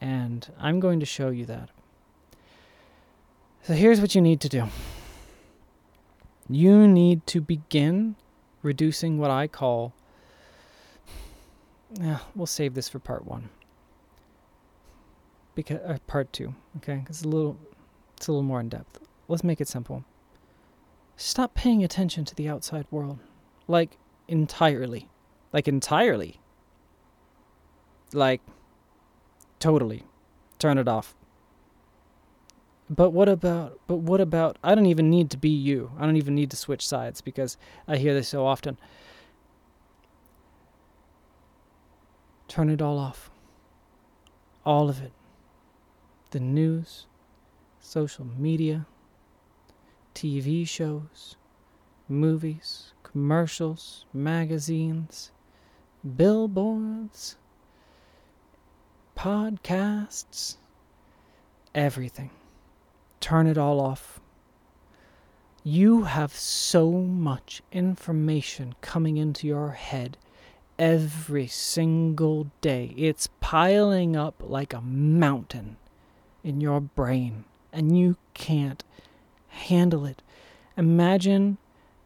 [0.00, 1.70] And I'm going to show you that.
[3.62, 4.68] So here's what you need to do
[6.48, 8.16] you need to begin
[8.62, 9.92] reducing what I call.
[11.94, 13.48] Yeah, we'll save this for part one.
[15.54, 17.04] Because uh, part two, okay?
[17.08, 17.58] It's a little,
[18.16, 19.00] it's a little more in depth.
[19.26, 20.04] Let's make it simple.
[21.16, 23.18] Stop paying attention to the outside world,
[23.66, 23.96] like
[24.28, 25.08] entirely.
[25.52, 26.40] Like entirely.
[28.12, 28.40] Like
[29.58, 30.04] totally.
[30.58, 31.14] Turn it off.
[32.90, 35.90] But what about but what about I don't even need to be you.
[35.98, 38.78] I don't even need to switch sides because I hear this so often.
[42.48, 43.30] Turn it all off.
[44.64, 45.12] All of it.
[46.30, 47.06] The news,
[47.78, 48.86] social media,
[50.14, 51.36] TV shows,
[52.08, 55.30] movies, commercials, magazines,
[56.16, 57.36] billboards,
[59.16, 60.56] podcasts,
[61.74, 62.30] everything.
[63.20, 64.20] Turn it all off.
[65.64, 70.16] You have so much information coming into your head
[70.78, 72.94] every single day.
[72.96, 75.76] It's piling up like a mountain
[76.44, 78.84] in your brain, and you can't
[79.48, 80.22] handle it.
[80.76, 81.58] Imagine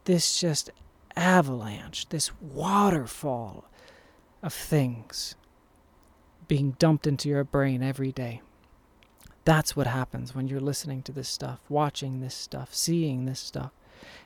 [0.05, 0.71] this just
[1.15, 3.65] avalanche, this waterfall
[4.43, 5.35] of things
[6.49, 8.41] being dumped into your brain every day.
[9.45, 13.73] That's what happens when you're listening to this stuff, watching this stuff, seeing this stuff.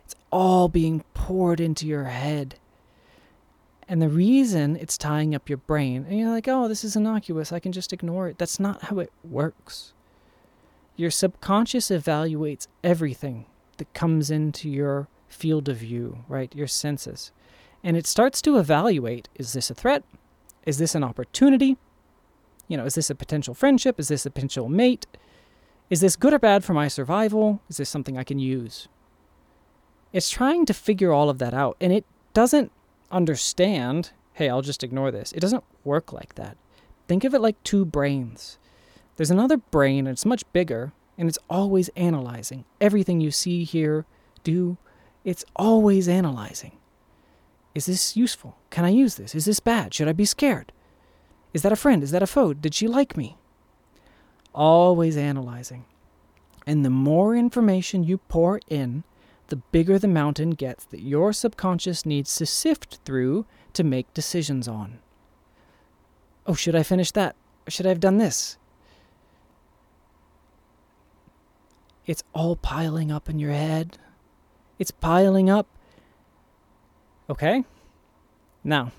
[0.05, 2.57] It's all being poured into your head.
[3.89, 7.53] And the reason it's tying up your brain, and you're like, oh, this is innocuous,
[7.53, 8.39] I can just ignore it.
[8.39, 9.93] That's not how it works.
[10.97, 16.55] Your subconscious evaluates everything that comes into your field of view, right?
[16.55, 17.31] Your senses.
[17.85, 20.03] And it starts to evaluate is this a threat?
[20.65, 21.77] Is this an opportunity?
[22.67, 24.01] You know, is this a potential friendship?
[24.01, 25.07] Is this a potential mate?
[25.89, 27.61] Is this good or bad for my survival?
[27.69, 28.89] Is this something I can use?
[30.13, 32.73] It's trying to figure all of that out, and it doesn't
[33.11, 35.33] understand, hey, I'll just ignore this.
[35.33, 36.57] It doesn't work like that.
[37.09, 38.59] Think of it like two brains.
[39.17, 44.05] There's another brain, and it's much bigger, and it's always analyzing everything you see, hear,
[44.45, 44.77] do.
[45.25, 46.73] It's always analyzing.
[47.75, 48.57] Is this useful?
[48.71, 49.35] Can I use this?
[49.35, 49.93] Is this bad?
[49.93, 50.73] Should I be scared?
[51.53, 52.03] Is that a friend?
[52.03, 52.55] Is that a foe?
[52.55, 53.37] Did she like me?
[54.55, 55.85] Always analyzing.
[56.67, 59.05] And the more information you pour in,
[59.49, 64.67] the bigger the mountain gets that your subconscious needs to sift through to make decisions
[64.67, 64.99] on.
[66.47, 67.37] Oh, should I finish that?
[67.67, 68.57] Or should I have done this?
[72.07, 73.99] It's all piling up in your head.
[74.79, 75.67] It's piling up.
[77.29, 77.65] Okay?
[78.63, 78.93] Now,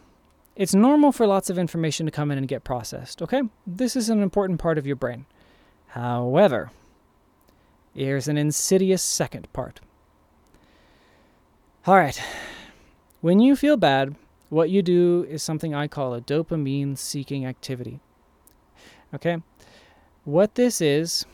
[0.56, 3.44] it's normal for lots of information to come in and get processed, okay?
[3.66, 5.26] This is an important part of your brain.
[5.88, 6.72] However,
[7.94, 9.80] here's an insidious second part.
[11.88, 12.22] All right.
[13.22, 14.14] When you feel bad,
[14.50, 18.02] what you do is something I call a dopamine seeking activity.
[19.14, 19.38] Okay?
[20.26, 21.26] What this is,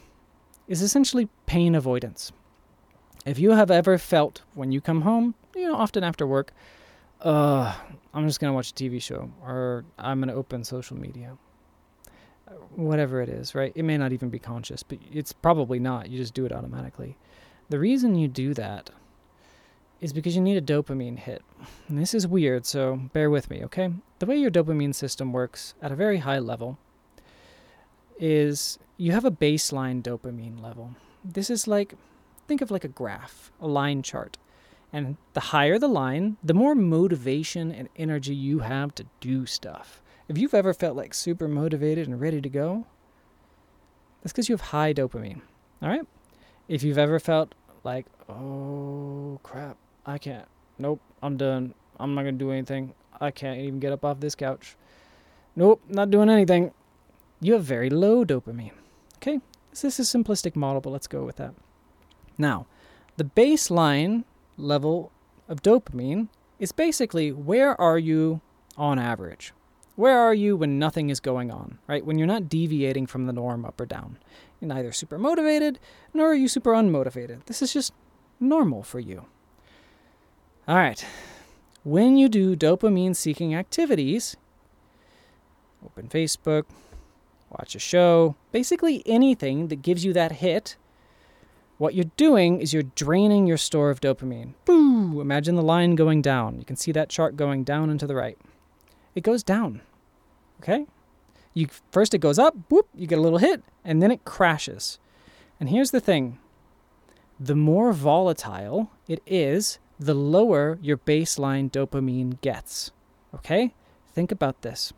[0.68, 2.32] is essentially pain avoidance.
[3.26, 6.54] If you have ever felt when you come home, you know, often after work,
[7.22, 7.76] uh,
[8.14, 11.36] I'm just going to watch a TV show or I'm going to open social media.
[12.76, 13.72] Whatever it is, right?
[13.74, 16.12] It may not even be conscious, but it's probably not.
[16.12, 17.18] You just do it automatically.
[17.70, 18.92] The reason you do that
[20.04, 21.42] is because you need a dopamine hit.
[21.88, 23.90] And this is weird, so bear with me, okay?
[24.20, 26.78] The way your dopamine system works at a very high level
[28.20, 30.94] is you have a baseline dopamine level.
[31.24, 31.94] This is like,
[32.50, 34.38] think of like a graph, a line chart.
[34.92, 40.04] And the higher the line, the more motivation and energy you have to do stuff.
[40.28, 42.86] If you've ever felt like super motivated and ready to go,
[44.22, 45.40] that's because you have high dopamine.
[45.82, 46.06] All right?
[46.68, 50.48] If you've ever felt like, oh crap, I can't.
[50.78, 51.74] Nope, I'm done.
[52.00, 52.94] I'm not going to do anything.
[53.22, 54.76] I can't even get up off this couch.
[55.56, 56.72] Nope, not doing anything.
[57.40, 58.72] You have very low dopamine.
[59.18, 59.40] Okay,
[59.70, 61.54] this is a simplistic model, but let's go with that.
[62.38, 62.66] Now,
[63.18, 64.24] the baseline
[64.58, 65.12] level
[65.48, 66.30] of dopamine
[66.60, 68.42] is basically where are you
[68.78, 69.54] on average?
[69.96, 72.04] Where are you when nothing is going on, right?
[72.04, 74.18] When you're not deviating from the norm up or down.
[74.60, 75.80] You're neither super motivated
[76.14, 77.46] nor are you super unmotivated.
[77.46, 77.94] This is just
[78.40, 79.26] normal for you.
[80.66, 81.06] All right.
[81.84, 84.38] When you do dopamine seeking activities,
[85.86, 86.64] open Facebook,
[87.50, 90.78] watch a show, basically anything that gives you that hit,
[91.78, 94.54] what you're doing is you're draining your store of dopamine.
[94.64, 95.20] Boo!
[95.20, 96.60] Imagine the line going down.
[96.60, 98.38] You can see that chart going down and to the right.
[99.16, 99.82] It goes down.
[100.62, 100.86] Okay?
[101.54, 104.98] You first it goes up, whoop, you get a little hit, and then it crashes.
[105.60, 106.40] And here's the thing.
[107.38, 112.92] The more volatile it is, the lower your baseline dopamine gets.
[113.34, 113.74] Okay?
[114.14, 114.94] Think about this.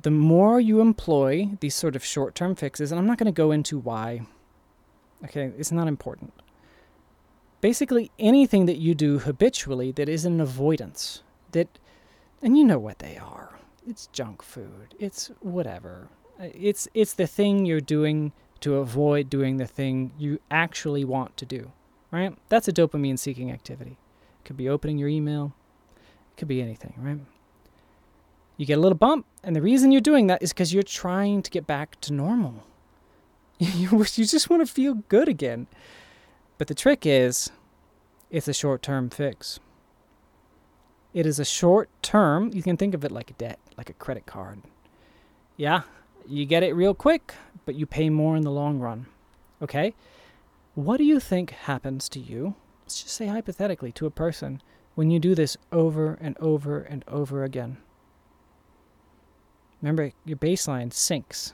[0.00, 3.32] The more you employ these sort of short term fixes, and I'm not going to
[3.32, 4.22] go into why,
[5.24, 6.32] okay, it's not important.
[7.60, 11.22] Basically, anything that you do habitually that is an avoidance,
[11.52, 11.68] that,
[12.42, 13.60] and you know what they are.
[13.86, 14.96] It's junk food.
[14.98, 16.08] It's whatever.
[16.40, 21.46] It's it's the thing you're doing to avoid doing the thing you actually want to
[21.46, 21.70] do
[22.12, 22.36] right?
[22.48, 23.98] That's a dopamine seeking activity.
[24.40, 25.54] It could be opening your email,
[25.96, 27.18] it could be anything, right?
[28.56, 31.42] You get a little bump, and the reason you're doing that is because you're trying
[31.42, 32.64] to get back to normal.
[33.58, 35.66] you, just want to feel good again.
[36.58, 37.50] But the trick is,
[38.30, 39.58] it's a short term fix.
[41.14, 43.94] It is a short term, you can think of it like a debt, like a
[43.94, 44.62] credit card.
[45.56, 45.82] Yeah,
[46.26, 47.34] you get it real quick,
[47.66, 49.06] but you pay more in the long run.
[49.60, 49.94] Okay?
[50.74, 54.62] What do you think happens to you, let's just say hypothetically, to a person
[54.94, 57.76] when you do this over and over and over again?
[59.82, 61.52] Remember, your baseline sinks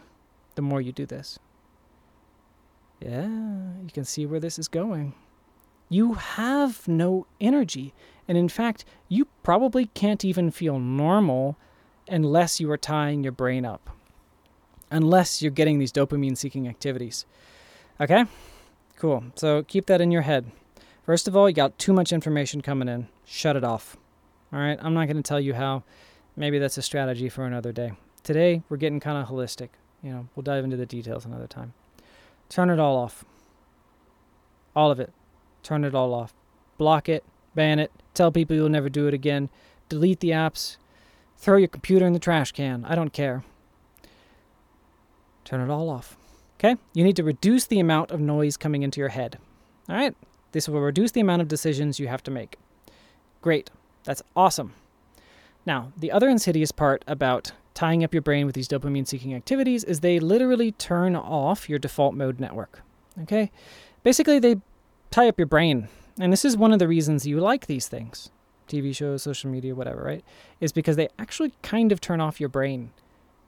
[0.54, 1.38] the more you do this.
[3.00, 3.26] Yeah,
[3.82, 5.14] you can see where this is going.
[5.88, 7.94] You have no energy.
[8.26, 11.56] And in fact, you probably can't even feel normal
[12.08, 13.88] unless you are tying your brain up,
[14.90, 17.24] unless you're getting these dopamine seeking activities.
[18.00, 18.24] Okay?
[18.98, 19.26] Cool.
[19.36, 20.50] So keep that in your head.
[21.04, 23.06] First of all, you got too much information coming in.
[23.24, 23.96] Shut it off.
[24.52, 24.78] All right.
[24.82, 25.84] I'm not going to tell you how.
[26.36, 27.92] Maybe that's a strategy for another day.
[28.24, 29.68] Today, we're getting kind of holistic.
[30.02, 31.74] You know, we'll dive into the details another time.
[32.48, 33.24] Turn it all off.
[34.74, 35.12] All of it.
[35.62, 36.34] Turn it all off.
[36.76, 37.24] Block it.
[37.54, 37.92] Ban it.
[38.14, 39.48] Tell people you'll never do it again.
[39.88, 40.76] Delete the apps.
[41.36, 42.84] Throw your computer in the trash can.
[42.84, 43.44] I don't care.
[45.44, 46.16] Turn it all off.
[46.58, 46.76] Okay?
[46.92, 49.38] You need to reduce the amount of noise coming into your head.
[49.88, 50.14] All right?
[50.52, 52.56] This will reduce the amount of decisions you have to make.
[53.42, 53.70] Great.
[54.04, 54.74] That's awesome.
[55.66, 59.84] Now, the other insidious part about tying up your brain with these dopamine seeking activities
[59.84, 62.82] is they literally turn off your default mode network.
[63.22, 63.50] Okay?
[64.02, 64.56] Basically, they
[65.10, 65.88] tie up your brain.
[66.18, 68.30] And this is one of the reasons you like these things
[68.68, 70.24] TV shows, social media, whatever, right?
[70.60, 72.90] Is because they actually kind of turn off your brain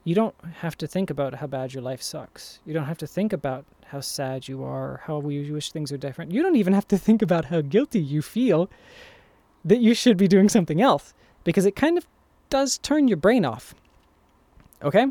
[0.05, 2.61] you don't have to think about how bad your life sucks.
[2.65, 5.99] You don't have to think about how sad you are, how you wish things are
[5.99, 6.33] different.
[6.33, 8.71] You don't even have to think about how guilty you feel
[9.65, 11.13] that you should be doing something else
[11.45, 12.07] because it kind of
[12.49, 13.75] does turn your brain off.
[14.83, 15.07] Okay?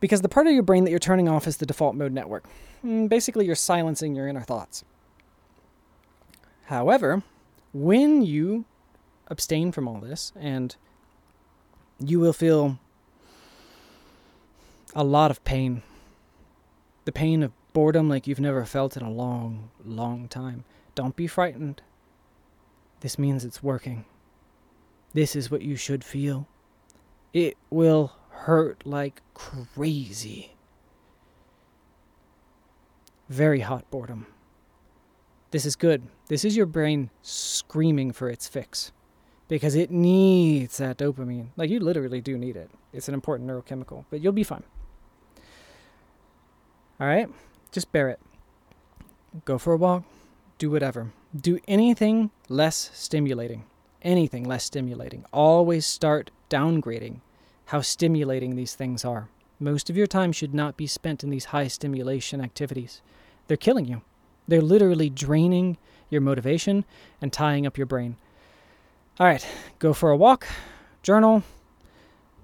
[0.00, 2.44] Because the part of your brain that you're turning off is the default mode network.
[2.84, 4.84] Mm, basically, you're silencing your inner thoughts.
[6.66, 7.22] However,
[7.72, 8.64] when you
[9.28, 10.76] abstain from all this and
[11.98, 12.78] you will feel
[14.94, 15.82] a lot of pain.
[17.04, 20.64] The pain of boredom like you've never felt in a long, long time.
[20.94, 21.82] Don't be frightened.
[23.00, 24.04] This means it's working.
[25.12, 26.48] This is what you should feel.
[27.32, 30.52] It will hurt like crazy.
[33.28, 34.26] Very hot boredom.
[35.50, 36.02] This is good.
[36.28, 38.92] This is your brain screaming for its fix
[39.48, 41.48] because it needs that dopamine.
[41.56, 42.70] Like, you literally do need it.
[42.92, 44.64] It's an important neurochemical, but you'll be fine.
[47.00, 47.28] All right?
[47.72, 48.20] Just bear it.
[49.44, 50.04] Go for a walk.
[50.58, 51.12] Do whatever.
[51.34, 53.64] Do anything less stimulating.
[54.02, 55.24] Anything less stimulating.
[55.32, 57.20] Always start downgrading
[57.66, 59.28] how stimulating these things are.
[59.58, 63.02] Most of your time should not be spent in these high stimulation activities.
[63.48, 64.02] They're killing you.
[64.46, 65.78] They're literally draining
[66.10, 66.84] your motivation
[67.20, 68.16] and tying up your brain.
[69.18, 69.46] All right,
[69.78, 70.46] go for a walk,
[71.02, 71.42] journal,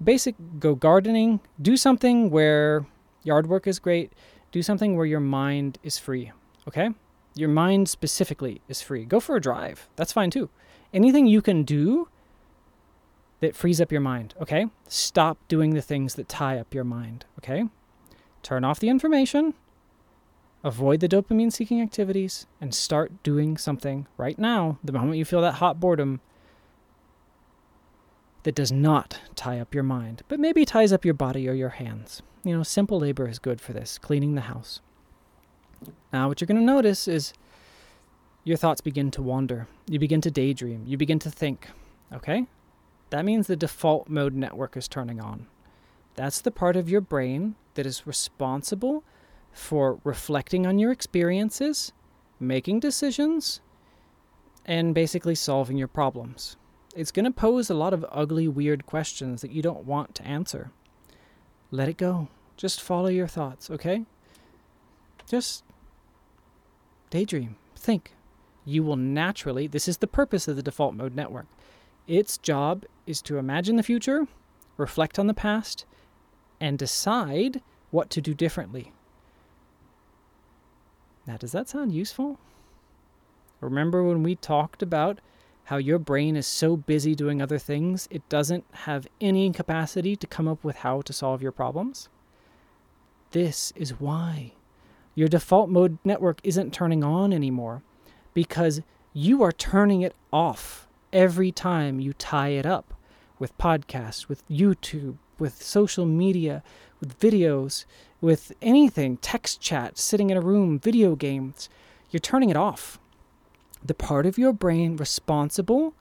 [0.03, 2.85] basic go gardening, do something where
[3.23, 4.11] yard work is great
[4.51, 6.31] do something where your mind is free,
[6.67, 6.89] okay?
[7.35, 9.05] Your mind specifically is free.
[9.05, 9.87] Go for a drive.
[9.95, 10.49] That's fine too.
[10.93, 12.09] Anything you can do
[13.39, 14.67] that frees up your mind, okay?
[14.87, 17.65] Stop doing the things that tie up your mind, okay?
[18.43, 19.53] Turn off the information,
[20.63, 24.77] avoid the dopamine seeking activities, and start doing something right now.
[24.83, 26.19] The moment you feel that hot boredom,
[28.43, 31.69] that does not tie up your mind, but maybe ties up your body or your
[31.69, 32.21] hands.
[32.43, 34.81] You know, simple labor is good for this, cleaning the house.
[36.11, 37.33] Now, what you're going to notice is
[38.43, 39.67] your thoughts begin to wander.
[39.87, 40.83] You begin to daydream.
[40.87, 41.67] You begin to think.
[42.11, 42.47] Okay?
[43.11, 45.47] That means the default mode network is turning on.
[46.15, 49.03] That's the part of your brain that is responsible
[49.51, 51.91] for reflecting on your experiences,
[52.39, 53.61] making decisions,
[54.65, 56.57] and basically solving your problems.
[56.95, 60.25] It's going to pose a lot of ugly, weird questions that you don't want to
[60.25, 60.71] answer.
[61.71, 62.27] Let it go.
[62.57, 64.05] Just follow your thoughts, okay?
[65.27, 65.63] Just
[67.09, 68.13] daydream, think.
[68.65, 71.47] You will naturally, this is the purpose of the default mode network.
[72.07, 74.27] Its job is to imagine the future,
[74.77, 75.85] reflect on the past,
[76.59, 78.91] and decide what to do differently.
[81.25, 82.37] Now, does that sound useful?
[83.59, 85.19] Remember when we talked about
[85.71, 90.27] how your brain is so busy doing other things, it doesn't have any capacity to
[90.27, 92.09] come up with how to solve your problems?
[93.31, 94.51] This is why.
[95.15, 97.83] Your default mode network isn't turning on anymore
[98.33, 98.81] because
[99.13, 102.93] you are turning it off every time you tie it up
[103.39, 106.63] with podcasts, with YouTube, with social media,
[106.99, 107.85] with videos,
[108.19, 111.69] with anything, text chat, sitting in a room, video games.
[112.09, 112.99] You're turning it off.
[113.83, 115.93] The part of your brain responsible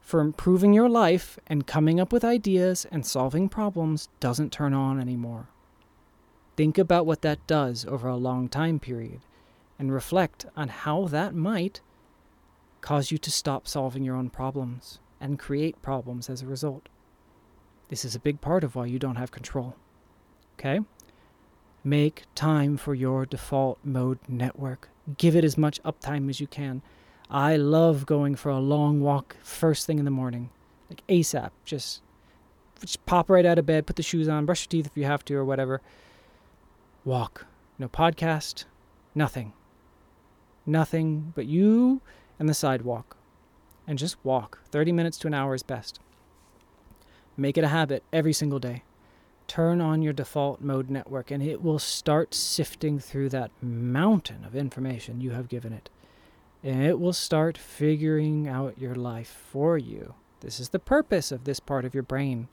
[0.00, 5.00] for improving your life and coming up with ideas and solving problems doesn't turn on
[5.00, 5.48] anymore.
[6.56, 9.20] Think about what that does over a long time period
[9.78, 11.80] and reflect on how that might
[12.80, 16.88] cause you to stop solving your own problems and create problems as a result.
[17.88, 19.76] This is a big part of why you don't have control.
[20.58, 20.80] Okay?
[21.84, 24.88] Make time for your default mode network.
[25.16, 26.82] Give it as much uptime as you can.
[27.30, 30.48] I love going for a long walk first thing in the morning,
[30.88, 31.50] like ASAP.
[31.64, 32.00] Just,
[32.80, 35.04] just pop right out of bed, put the shoes on, brush your teeth if you
[35.04, 35.82] have to, or whatever.
[37.04, 37.46] Walk.
[37.78, 38.64] No podcast,
[39.14, 39.52] nothing.
[40.64, 42.00] Nothing but you
[42.38, 43.16] and the sidewalk.
[43.86, 44.60] And just walk.
[44.70, 46.00] 30 minutes to an hour is best.
[47.36, 48.82] Make it a habit every single day.
[49.46, 54.56] Turn on your default mode network and it will start sifting through that mountain of
[54.56, 55.88] information you have given it.
[56.62, 60.14] And it will start figuring out your life for you.
[60.40, 62.48] This is the purpose of this part of your brain.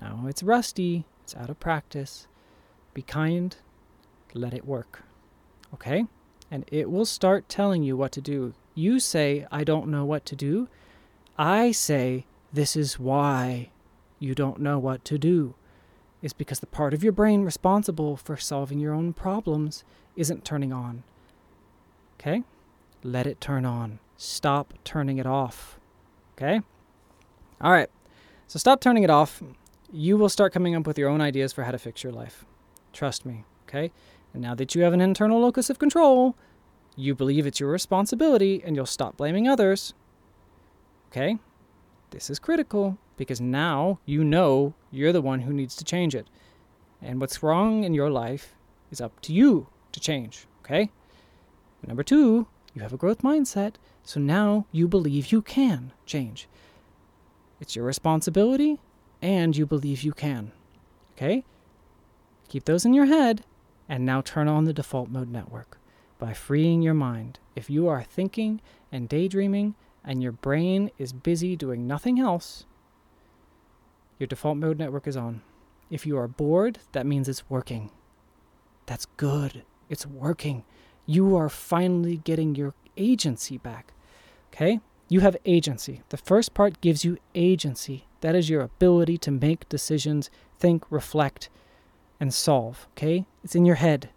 [0.00, 2.26] Now it's rusty, it's out of practice.
[2.94, 3.56] Be kind,
[4.34, 5.04] let it work.
[5.74, 6.06] Okay?
[6.50, 8.54] And it will start telling you what to do.
[8.74, 10.68] You say, I don't know what to do.
[11.38, 13.70] I say, this is why
[14.18, 15.54] you don't know what to do.
[16.22, 19.84] It's because the part of your brain responsible for solving your own problems
[20.16, 21.02] isn't turning on.
[22.18, 22.42] Okay?
[23.02, 23.98] Let it turn on.
[24.16, 25.78] Stop turning it off.
[26.36, 26.60] Okay?
[27.60, 27.90] All right.
[28.46, 29.42] So stop turning it off.
[29.92, 32.44] You will start coming up with your own ideas for how to fix your life.
[32.92, 33.44] Trust me.
[33.68, 33.90] Okay?
[34.32, 36.36] And now that you have an internal locus of control,
[36.96, 39.94] you believe it's your responsibility and you'll stop blaming others.
[41.08, 41.38] Okay?
[42.10, 46.26] This is critical because now you know you're the one who needs to change it.
[47.02, 48.54] And what's wrong in your life
[48.90, 50.46] is up to you to change.
[50.60, 50.90] Okay?
[51.86, 52.46] Number two,
[52.76, 56.46] you have a growth mindset, so now you believe you can change.
[57.58, 58.78] It's your responsibility,
[59.22, 60.52] and you believe you can.
[61.16, 61.42] Okay?
[62.48, 63.44] Keep those in your head
[63.88, 65.78] and now turn on the default mode network
[66.18, 67.38] by freeing your mind.
[67.54, 68.60] If you are thinking
[68.92, 69.74] and daydreaming
[70.04, 72.66] and your brain is busy doing nothing else,
[74.18, 75.40] your default mode network is on.
[75.88, 77.90] If you are bored, that means it's working.
[78.84, 79.64] That's good.
[79.88, 80.64] It's working.
[81.06, 83.92] You are finally getting your agency back.
[84.52, 84.80] Okay?
[85.08, 86.02] You have agency.
[86.08, 88.06] The first part gives you agency.
[88.20, 91.48] That is your ability to make decisions, think, reflect,
[92.18, 93.26] and solve, okay?
[93.44, 94.10] It's in your head.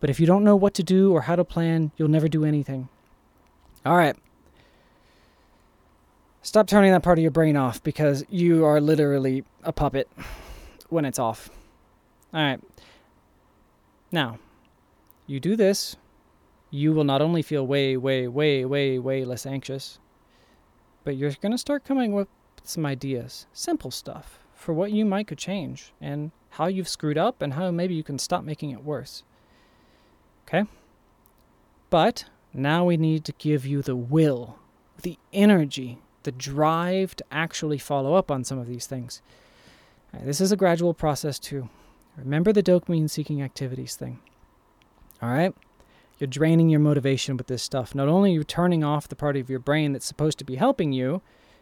[0.00, 2.44] But if you don't know what to do or how to plan, you'll never do
[2.44, 2.88] anything.
[3.84, 4.16] All right.
[6.42, 10.08] Stop turning that part of your brain off because you are literally a puppet
[10.88, 11.50] when it's off.
[12.32, 12.60] All right.
[14.12, 14.38] Now,
[15.26, 15.96] you do this,
[16.76, 19.98] you will not only feel way, way, way, way, way less anxious,
[21.04, 22.28] but you're going to start coming up with
[22.68, 27.40] some ideas, simple stuff, for what you might could change and how you've screwed up
[27.40, 29.22] and how maybe you can stop making it worse.
[30.46, 30.64] Okay?
[31.88, 34.58] But now we need to give you the will,
[35.00, 39.22] the energy, the drive to actually follow up on some of these things.
[40.12, 41.68] Right, this is a gradual process too.
[42.16, 44.18] Remember the dopamine seeking activities thing.
[45.22, 45.54] All right?
[46.18, 47.94] You're draining your motivation with this stuff.
[47.94, 50.56] Not only are you turning off the part of your brain that's supposed to be
[50.56, 51.20] helping you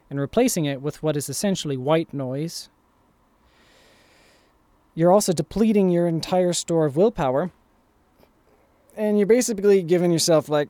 [0.09, 2.69] and replacing it with what is essentially white noise,
[4.95, 7.51] you're also depleting your entire store of willpower.
[8.97, 10.69] And you're basically giving yourself like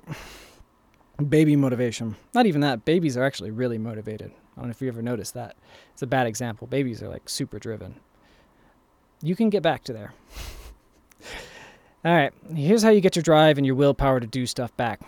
[1.28, 2.16] baby motivation.
[2.32, 2.86] Not even that.
[2.86, 4.32] Babies are actually really motivated.
[4.56, 5.56] I don't know if you ever noticed that.
[5.92, 6.66] It's a bad example.
[6.66, 7.96] Babies are like super driven.
[9.22, 10.14] You can get back to there.
[12.04, 15.00] All right, here's how you get your drive and your willpower to do stuff back.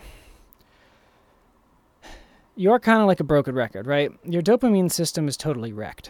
[2.55, 4.11] You're kind of like a broken record, right?
[4.23, 6.09] Your dopamine system is totally wrecked.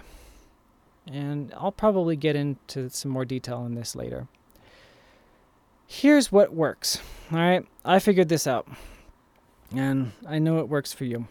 [1.05, 4.29] And I'll probably get into some more detail on this later.
[5.85, 7.01] Here's what works.
[7.33, 8.65] All right, I figured this out.
[9.75, 11.27] And I know it works for you.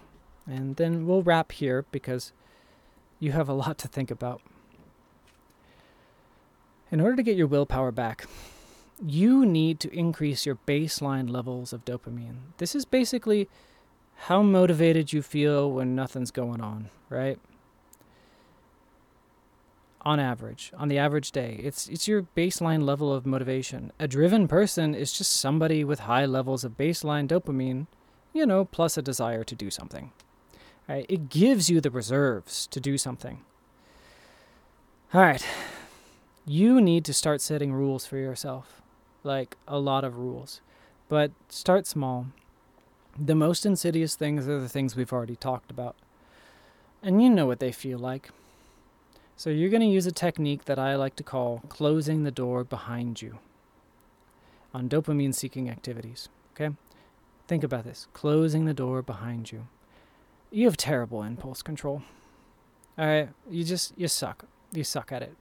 [0.46, 2.32] And then we'll wrap here because
[3.18, 4.42] you have a lot to think about.
[6.90, 8.26] In order to get your willpower back,
[9.04, 12.36] you need to increase your baseline levels of dopamine.
[12.58, 13.48] This is basically
[14.16, 17.38] how motivated you feel when nothing's going on, right?
[20.02, 23.92] On average, on the average day, it's it's your baseline level of motivation.
[23.98, 27.88] A driven person is just somebody with high levels of baseline dopamine,
[28.32, 30.12] you know, plus a desire to do something.
[30.88, 31.04] Right?
[31.08, 33.40] It gives you the reserves to do something.
[35.12, 35.44] All right.
[36.46, 38.82] You need to start setting rules for yourself
[39.26, 40.60] like a lot of rules.
[41.08, 42.28] But start small.
[43.18, 45.96] The most insidious things are the things we've already talked about.
[47.02, 48.30] And you know what they feel like.
[49.36, 52.64] So you're going to use a technique that I like to call closing the door
[52.64, 53.38] behind you
[54.72, 56.28] on dopamine seeking activities.
[56.54, 56.74] Okay?
[57.46, 59.68] Think about this closing the door behind you.
[60.50, 62.02] You have terrible impulse control.
[62.98, 63.28] All right?
[63.50, 64.46] You just, you suck.
[64.72, 65.36] You suck at it.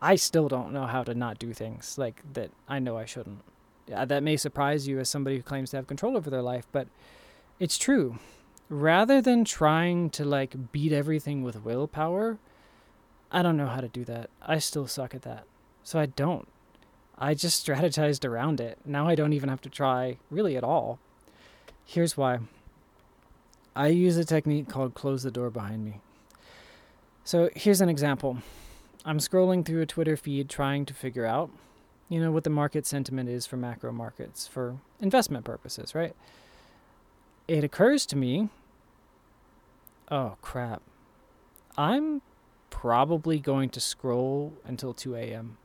[0.00, 3.42] I still don't know how to not do things like that I know I shouldn't.
[3.88, 6.66] Yeah, that may surprise you as somebody who claims to have control over their life,
[6.72, 6.88] but
[7.58, 8.18] it's true.
[8.68, 12.38] Rather than trying to like beat everything with willpower,
[13.32, 14.30] I don't know how to do that.
[14.42, 15.44] I still suck at that.
[15.82, 16.46] So I don't.
[17.18, 18.78] I just strategized around it.
[18.84, 20.98] Now I don't even have to try really at all.
[21.84, 22.38] Here's why.
[23.74, 26.00] I use a technique called close the door behind me.
[27.24, 28.38] So here's an example.
[29.04, 31.50] I'm scrolling through a Twitter feed trying to figure out,
[32.08, 36.14] you know, what the market sentiment is for macro markets for investment purposes, right?
[37.46, 38.48] It occurs to me,
[40.10, 40.82] oh crap.
[41.76, 42.22] I'm
[42.70, 45.58] probably going to scroll until 2 a.m.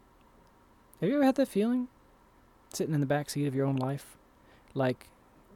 [1.01, 1.87] Have you ever had that feeling?
[2.71, 4.15] Sitting in the back seat of your own life?
[4.73, 5.07] Like,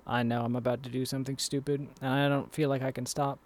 [0.05, 3.05] I know I'm about to do something stupid and I don't feel like I can
[3.05, 3.39] stop.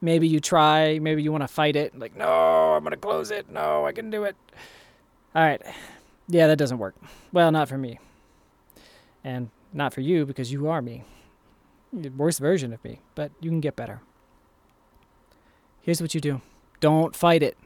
[0.00, 1.98] Maybe you try, maybe you want to fight it.
[1.98, 3.50] Like, no, I'm going to close it.
[3.50, 4.36] No, I can do it.
[5.34, 5.60] All right.
[6.28, 6.94] Yeah, that doesn't work.
[7.32, 7.98] Well, not for me.
[9.24, 11.04] And not for you because you are me.
[11.92, 14.00] The worst version of me, but you can get better.
[15.80, 16.40] Here's what you do
[16.80, 17.56] don't fight it.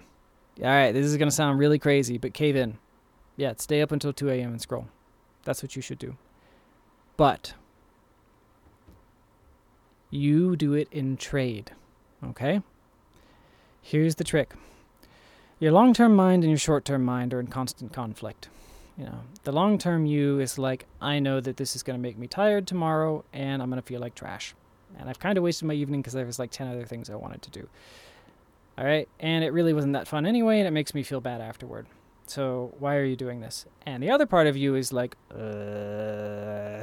[0.60, 2.78] All right, this is going to sound really crazy, but cave in.
[3.36, 4.52] Yeah, stay up until 2 a.m.
[4.52, 4.86] and scroll.
[5.44, 6.16] That's what you should do.
[7.16, 7.54] But
[10.10, 11.72] you do it in trade.
[12.24, 12.62] Okay?
[13.80, 14.54] Here's the trick.
[15.58, 18.48] Your long-term mind and your short-term mind are in constant conflict.
[18.96, 22.18] You know, the long-term you is like, I know that this is going to make
[22.18, 24.54] me tired tomorrow and I'm going to feel like trash.
[24.98, 27.14] And I've kind of wasted my evening because there was like 10 other things I
[27.14, 27.68] wanted to do.
[28.76, 29.08] All right?
[29.20, 31.86] And it really wasn't that fun anyway and it makes me feel bad afterward.
[32.26, 33.66] So why are you doing this?
[33.84, 36.80] And the other part of you is like, uh,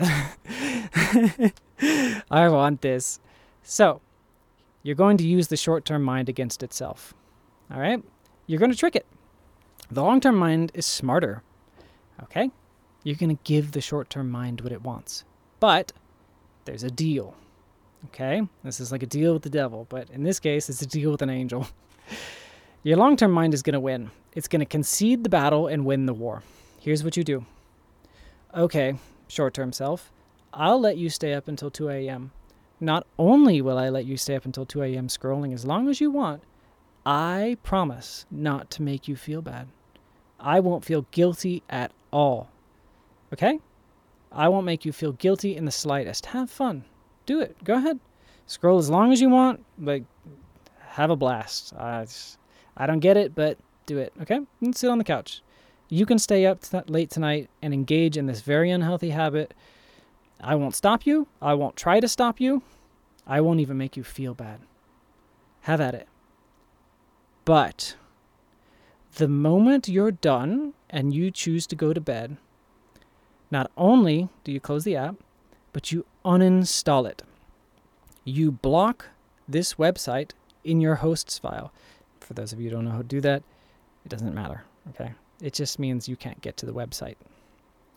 [2.32, 3.20] I want this.
[3.64, 4.02] So
[4.84, 7.14] you're going to use the short term mind against itself.
[7.72, 8.04] All right?
[8.48, 9.06] You're going to trick it.
[9.92, 11.44] The long term mind is smarter.
[12.24, 12.52] Okay?
[13.04, 15.24] You're going to give the short term mind what it wants.
[15.60, 15.92] But
[16.66, 17.36] there's a deal.
[18.08, 18.42] Okay?
[18.64, 21.12] This is like a deal with the devil, but in this case, it's a deal
[21.12, 21.68] with an angel.
[22.84, 24.12] Your long term mind is going to win.
[24.34, 26.44] It's going to concede the battle and win the war.
[26.80, 27.46] Here's what you do.
[28.56, 28.96] Okay,
[29.28, 30.12] short term self,
[30.54, 32.32] I'll let you stay up until 2 a.m.
[32.80, 35.08] Not only will I let you stay up until 2 a.m.
[35.08, 36.44] scrolling as long as you want,
[37.06, 39.68] I promise not to make you feel bad.
[40.40, 42.50] I won't feel guilty at all.
[43.34, 43.60] Okay?
[44.32, 46.28] I won't make you feel guilty in the slightest.
[46.28, 46.86] Have fun.
[47.26, 47.62] Do it.
[47.64, 48.00] Go ahead.
[48.46, 49.66] Scroll as long as you want.
[49.78, 50.04] Like,
[50.80, 51.74] have a blast.
[51.74, 52.06] I,
[52.78, 54.14] I don't get it, but do it.
[54.22, 54.40] Okay?
[54.62, 55.42] And sit on the couch.
[55.90, 59.54] You can stay up t- late tonight and engage in this very unhealthy habit
[60.42, 61.28] I won't stop you.
[61.42, 62.62] I won't try to stop you.
[63.28, 64.60] I won't even make you feel bad.
[65.62, 66.08] Have at it.
[67.46, 67.96] But
[69.16, 72.38] the moment you're done and you choose to go to bed,
[73.52, 75.16] not only do you close the app,
[75.74, 77.24] but you uninstall it.
[78.24, 79.08] You block
[79.48, 80.32] this website
[80.64, 81.72] in your hosts file.
[82.20, 83.44] For those of you who don't know how to do that,
[84.06, 84.64] it doesn't matter.
[84.90, 85.14] Okay.
[85.42, 87.16] It just means you can't get to the website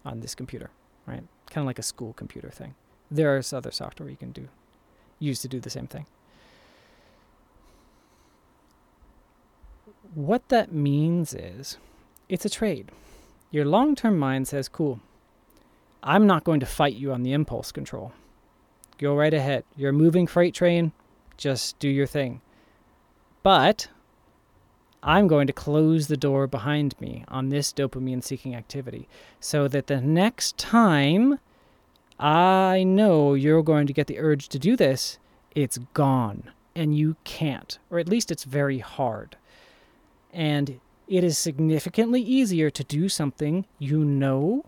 [0.04, 0.70] on this computer,
[1.06, 1.22] right?
[1.52, 2.74] Kind of like a school computer thing.
[3.10, 4.48] There is other software you can do
[5.22, 6.06] use to do the same thing.
[10.14, 11.78] What that means is
[12.28, 12.90] it's a trade.
[13.50, 15.00] Your long term mind says, cool,
[16.02, 18.12] I'm not going to fight you on the impulse control.
[18.98, 19.64] Go right ahead.
[19.76, 20.92] You're a moving freight train,
[21.36, 22.40] just do your thing.
[23.42, 23.88] But
[25.02, 29.08] I'm going to close the door behind me on this dopamine seeking activity
[29.40, 31.38] so that the next time
[32.18, 35.18] I know you're going to get the urge to do this,
[35.54, 39.36] it's gone and you can't, or at least it's very hard.
[40.32, 44.64] And it is significantly easier to do something you know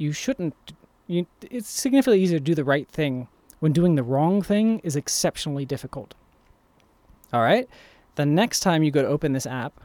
[0.00, 0.54] you shouldn't.
[1.06, 3.28] You, it's significantly easier to do the right thing
[3.60, 6.14] when doing the wrong thing is exceptionally difficult.
[7.32, 7.68] All right?
[8.20, 9.80] The next time you go to open this app,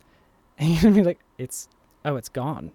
[0.58, 1.66] and you're gonna be like, it's,
[2.04, 2.72] oh, it's gone.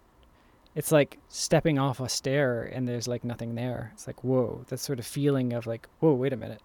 [0.73, 3.91] It's like stepping off a stair and there's like nothing there.
[3.93, 6.63] It's like, whoa, that sort of feeling of like, whoa, wait a minute.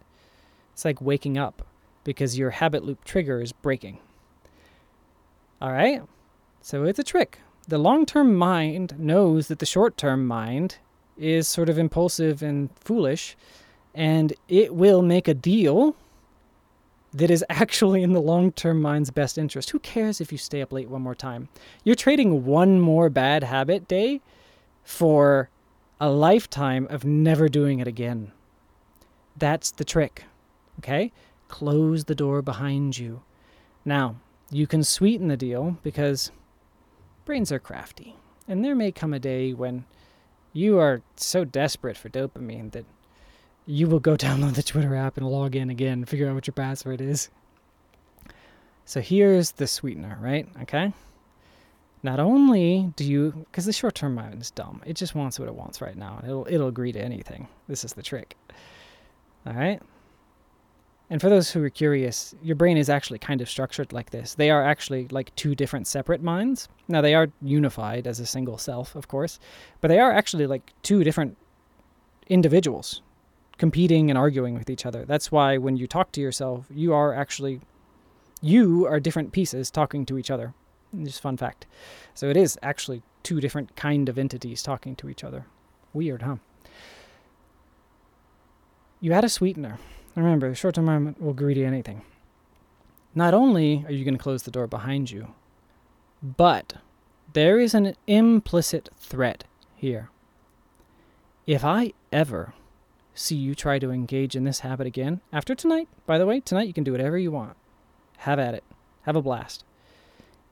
[0.73, 1.67] It's like waking up
[2.03, 3.99] because your habit loop trigger is breaking.
[5.61, 6.01] All right?
[6.63, 7.41] So it's a trick.
[7.69, 10.79] The long term mind knows that the short term mind
[11.19, 13.37] is sort of impulsive and foolish,
[13.95, 15.95] and it will make a deal
[17.13, 19.71] that is actually in the long term mind's best interest.
[19.71, 21.49] Who cares if you stay up late one more time?
[21.85, 24.21] You're trading one more bad habit day
[24.83, 25.51] for
[26.01, 28.33] a lifetime of never doing it again.
[29.37, 30.25] That's the trick.
[30.79, 31.13] Okay?
[31.49, 33.23] Close the door behind you.
[33.85, 34.17] Now,
[34.51, 36.31] you can sweeten the deal because
[37.25, 38.17] brains are crafty.
[38.49, 39.85] And there may come a day when
[40.53, 42.85] you are so desperate for dopamine that
[43.67, 46.55] you will go download the Twitter app and log in again, figure out what your
[46.55, 47.29] password is.
[48.85, 50.49] So here's the sweetener, right?
[50.63, 50.93] Okay.
[52.03, 55.55] Not only do you, because the short-term mind is dumb, it just wants what it
[55.55, 56.21] wants right now.
[56.25, 57.47] It'll it'll agree to anything.
[57.69, 58.37] This is the trick.
[59.47, 59.81] All right.
[61.11, 64.35] And for those who are curious, your brain is actually kind of structured like this.
[64.35, 66.69] They are actually like two different separate minds.
[66.87, 69.41] Now, they are unified as a single self, of course,
[69.81, 71.37] but they are actually like two different
[72.29, 73.03] individuals
[73.61, 75.05] competing and arguing with each other.
[75.05, 77.61] That's why when you talk to yourself, you are actually,
[78.41, 80.55] you are different pieces talking to each other.
[81.03, 81.67] Just fun fact.
[82.15, 85.45] So it is actually two different kind of entities talking to each other.
[85.93, 86.37] Weird, huh?
[88.99, 89.79] You add a sweetener.
[90.17, 92.01] Remember, short term memory will greedy anything.
[93.15, 95.35] Not only are you going to close the door behind you,
[96.23, 96.77] but
[97.35, 99.45] there is an implicit threat
[99.77, 100.09] here.
[101.47, 102.55] If I ever
[103.15, 106.67] see you try to engage in this habit again, after tonight, by the way, tonight
[106.67, 107.57] you can do whatever you want.
[108.19, 108.65] Have at it.
[109.03, 109.65] Have a blast.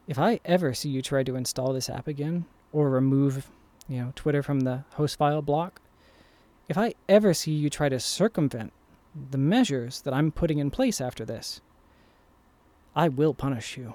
[0.06, 3.50] If I ever see you try to install this app again or remove,
[3.88, 5.80] you know, Twitter from the host file block,
[6.68, 8.72] if I ever see you try to circumvent
[9.30, 11.60] the measures that I'm putting in place after this,
[12.94, 13.94] I will punish you,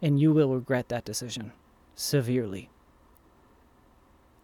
[0.00, 1.52] and you will regret that decision
[1.94, 2.70] severely.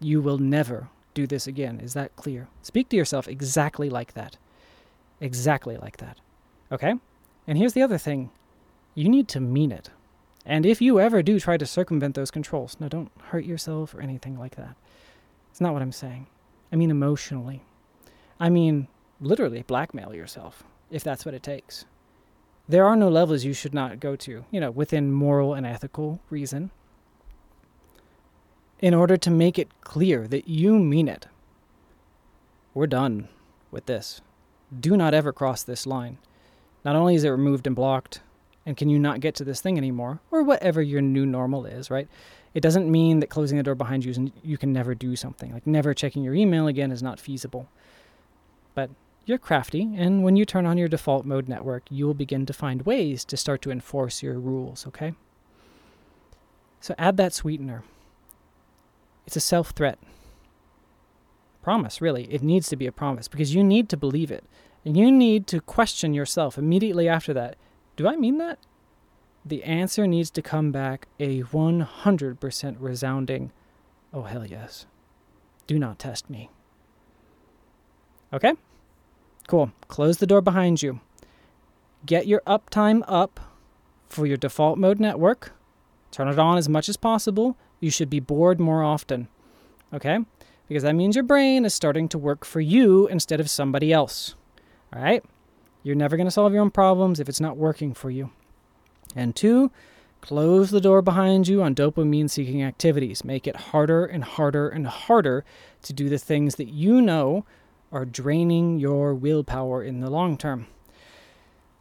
[0.01, 1.80] You will never do this again.
[1.80, 2.46] Is that clear?
[2.62, 4.36] Speak to yourself exactly like that.
[5.20, 6.18] Exactly like that.
[6.70, 6.94] Okay?
[7.46, 8.30] And here's the other thing
[8.94, 9.90] you need to mean it.
[10.46, 14.00] And if you ever do try to circumvent those controls, now don't hurt yourself or
[14.00, 14.76] anything like that.
[15.50, 16.28] It's not what I'm saying.
[16.72, 17.64] I mean emotionally.
[18.38, 18.86] I mean
[19.20, 21.84] literally blackmail yourself if that's what it takes.
[22.68, 26.20] There are no levels you should not go to, you know, within moral and ethical
[26.30, 26.70] reason,
[28.81, 31.26] in order to make it clear that you mean it.
[32.74, 33.29] We're done
[33.70, 34.20] with this.
[34.79, 36.18] Do not ever cross this line.
[36.85, 38.20] Not only is it removed and blocked,
[38.64, 41.91] and can you not get to this thing anymore, or whatever your new normal is,
[41.91, 42.07] right?
[42.55, 45.53] It doesn't mean that closing the door behind you you can never do something.
[45.53, 47.68] Like never checking your email again is not feasible.
[48.74, 48.91] But
[49.26, 52.53] you're crafty, and when you turn on your default mode network, you will begin to
[52.53, 55.14] find ways to start to enforce your rules, okay?
[56.81, 57.83] So add that sweetener.
[59.29, 59.99] It's a self threat.
[61.62, 62.24] Promise, really.
[62.33, 64.43] It needs to be a promise because you need to believe it.
[64.87, 67.57] And you need to question yourself immediately after that.
[67.97, 68.59] Do I mean that?
[69.45, 73.53] The answer needs to come back a 100% resounding,
[74.14, 74.87] oh, hell yes.
[75.66, 76.49] Do not test me.
[78.33, 78.55] Okay?
[79.47, 79.72] Cool.
[79.89, 81.01] Close the door behind you.
[82.07, 83.41] Get your uptime up
[84.09, 85.53] for your default mode network.
[86.12, 87.59] Turn it on as much as possible.
[87.81, 89.29] You should be bored more often.
[89.93, 90.18] Okay?
[90.68, 94.35] Because that means your brain is starting to work for you instead of somebody else.
[94.93, 95.24] All right?
[95.83, 98.31] You're never going to solve your own problems if it's not working for you.
[99.16, 99.70] And two,
[100.20, 103.24] close the door behind you on dopamine seeking activities.
[103.24, 105.45] Make it harder and harder and harder
[105.83, 107.47] to do the things that you know
[107.91, 110.66] are draining your willpower in the long term.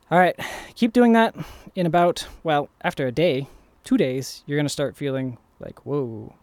[0.09, 0.39] All right,
[0.75, 1.35] keep doing that.
[1.75, 3.47] In about, well, after a day,
[3.83, 6.35] two days, you're going to start feeling like, whoa,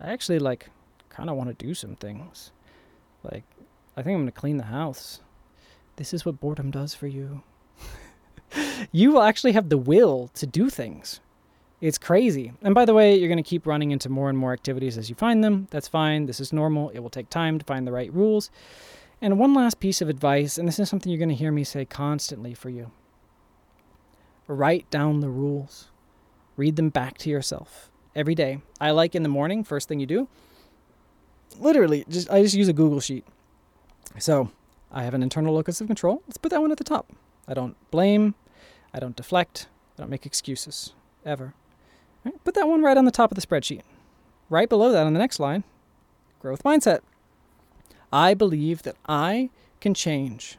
[0.00, 0.70] I actually like
[1.08, 2.50] kind of want to do some things.
[3.22, 3.44] Like,
[3.96, 5.20] I think I'm to clean the house.
[5.96, 7.42] This is what boredom does for you.
[8.92, 11.20] you will actually have the will to do things.
[11.80, 12.52] It's crazy.
[12.62, 15.10] And by the way, you're going to keep running into more and more activities as
[15.10, 15.68] you find them.
[15.70, 16.26] That's fine.
[16.26, 16.90] This is normal.
[16.90, 18.50] It will take time to find the right rules.
[19.20, 21.64] And one last piece of advice, and this is something you're going to hear me
[21.64, 22.90] say constantly for you
[24.48, 25.88] write down the rules,
[26.56, 28.60] read them back to yourself every day.
[28.80, 30.28] I like in the morning, first thing you do,
[31.58, 33.24] literally, just I just use a Google sheet.
[34.18, 34.50] So
[34.90, 36.22] I have an internal locus of control.
[36.26, 37.10] Let's put that one at the top.
[37.48, 38.34] I don't blame,
[38.92, 40.92] I don't deflect, I don't make excuses
[41.24, 41.54] ever.
[42.24, 42.42] Right?
[42.44, 43.82] Put that one right on the top of the spreadsheet.
[44.48, 45.64] Right below that on the next line,
[46.40, 47.00] growth mindset.
[48.12, 49.48] I believe that I
[49.80, 50.58] can change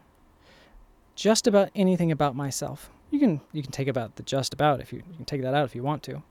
[1.15, 2.89] just about anything about myself.
[3.11, 5.53] You can you can take about the just about if you, you can take that
[5.53, 6.23] out if you want to.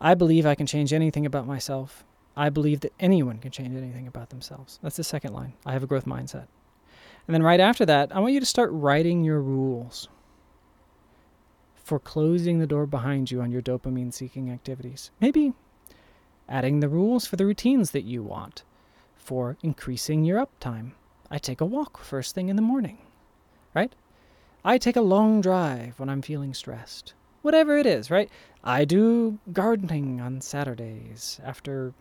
[0.00, 2.04] I believe I can change anything about myself.
[2.36, 4.78] I believe that anyone can change anything about themselves.
[4.82, 5.54] That's the second line.
[5.66, 6.46] I have a growth mindset.
[7.26, 10.08] And then right after that, I want you to start writing your rules
[11.74, 15.10] for closing the door behind you on your dopamine seeking activities.
[15.20, 15.52] Maybe
[16.48, 18.62] adding the rules for the routines that you want,
[19.16, 20.92] for increasing your uptime.
[21.30, 22.98] I take a walk first thing in the morning,
[23.74, 23.94] right?
[24.64, 27.14] I take a long drive when I'm feeling stressed.
[27.42, 28.30] Whatever it is, right?
[28.64, 31.94] I do gardening on Saturdays after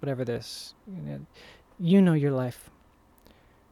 [0.00, 0.74] whatever this.
[1.78, 2.70] You know your life.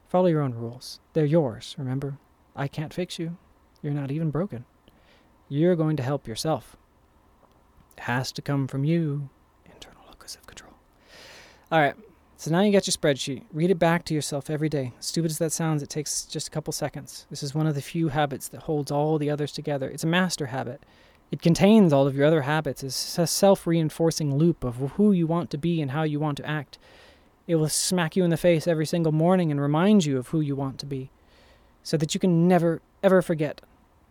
[0.08, 1.00] Follow your own rules.
[1.12, 2.18] They're yours, remember?
[2.54, 3.36] I can't fix you.
[3.82, 4.64] You're not even broken.
[5.48, 6.76] You're going to help yourself.
[7.96, 9.30] It has to come from you.
[9.64, 10.72] Internal locus of control.
[11.70, 11.94] All right.
[12.36, 13.44] So now you got your spreadsheet.
[13.52, 14.92] Read it back to yourself every day.
[14.98, 17.26] Stupid as that sounds, it takes just a couple seconds.
[17.30, 19.88] This is one of the few habits that holds all the others together.
[19.88, 20.82] It's a master habit.
[21.32, 22.84] It contains all of your other habits.
[22.84, 26.36] It's a self reinforcing loop of who you want to be and how you want
[26.36, 26.78] to act.
[27.46, 30.42] It will smack you in the face every single morning and remind you of who
[30.42, 31.10] you want to be
[31.82, 33.62] so that you can never, ever forget.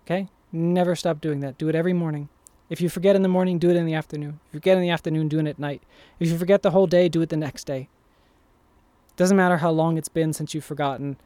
[0.04, 0.30] Okay?
[0.52, 1.60] Never stop doing that.
[1.60, 2.28] Do it every morning.
[2.72, 4.40] If you forget in the morning, do it in the afternoon.
[4.48, 5.84] If you forget in the afternoon, do it at night.
[6.20, 7.88] If you forget the whole day, do it the next day.
[9.16, 11.18] Doesn't matter how long it's been since you've forgotten,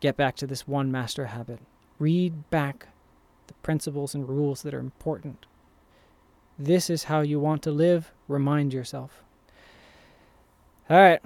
[0.00, 1.60] get back to this one master habit.
[2.00, 2.88] Read back
[3.46, 5.46] the principles and rules that are important.
[6.58, 8.12] This is how you want to live.
[8.28, 9.22] Remind yourself.
[10.88, 11.20] All right.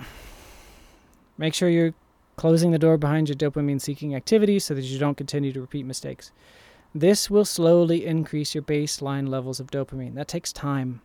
[1.39, 1.95] Make sure you're
[2.37, 5.85] closing the door behind your dopamine seeking activities so that you don't continue to repeat
[5.85, 6.33] mistakes.
[6.95, 10.15] This will slowly increase your baseline levels of dopamine.
[10.15, 11.03] That takes time.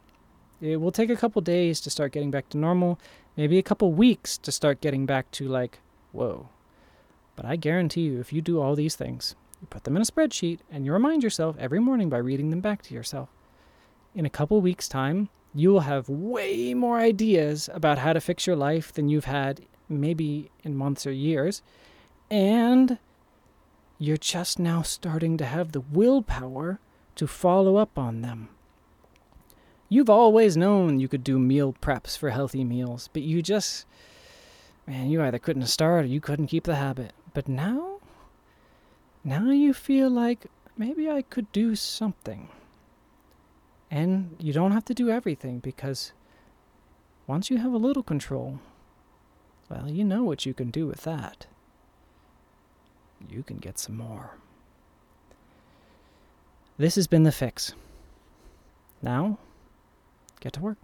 [0.62, 3.00] It will take a couple days to start getting back to normal,
[3.38, 5.80] maybe a couple weeks to start getting back to like,
[6.12, 6.50] whoa.
[7.36, 10.06] But I guarantee you, if you do all these things, you put them in a
[10.06, 13.30] spreadsheet and you remind yourself every morning by reading them back to yourself.
[14.14, 18.46] In a couple weeks' time, you will have way more ideas about how to fix
[18.46, 21.62] your life than you've had maybe in months or years.
[22.30, 22.98] And
[23.98, 26.80] you're just now starting to have the willpower
[27.16, 28.50] to follow up on them.
[29.88, 33.86] You've always known you could do meal preps for healthy meals, but you just,
[34.86, 37.14] man, you either couldn't start or you couldn't keep the habit.
[37.34, 37.95] But now,
[39.26, 40.46] now you feel like
[40.78, 42.48] maybe I could do something.
[43.90, 46.14] And you don't have to do everything because
[47.28, 48.60] once you have a little control,
[49.70, 51.48] well, you know what you can do with that.
[53.28, 54.38] You can get some more.
[56.78, 57.74] This has been The Fix.
[59.02, 59.40] Now,
[60.40, 60.78] get to work.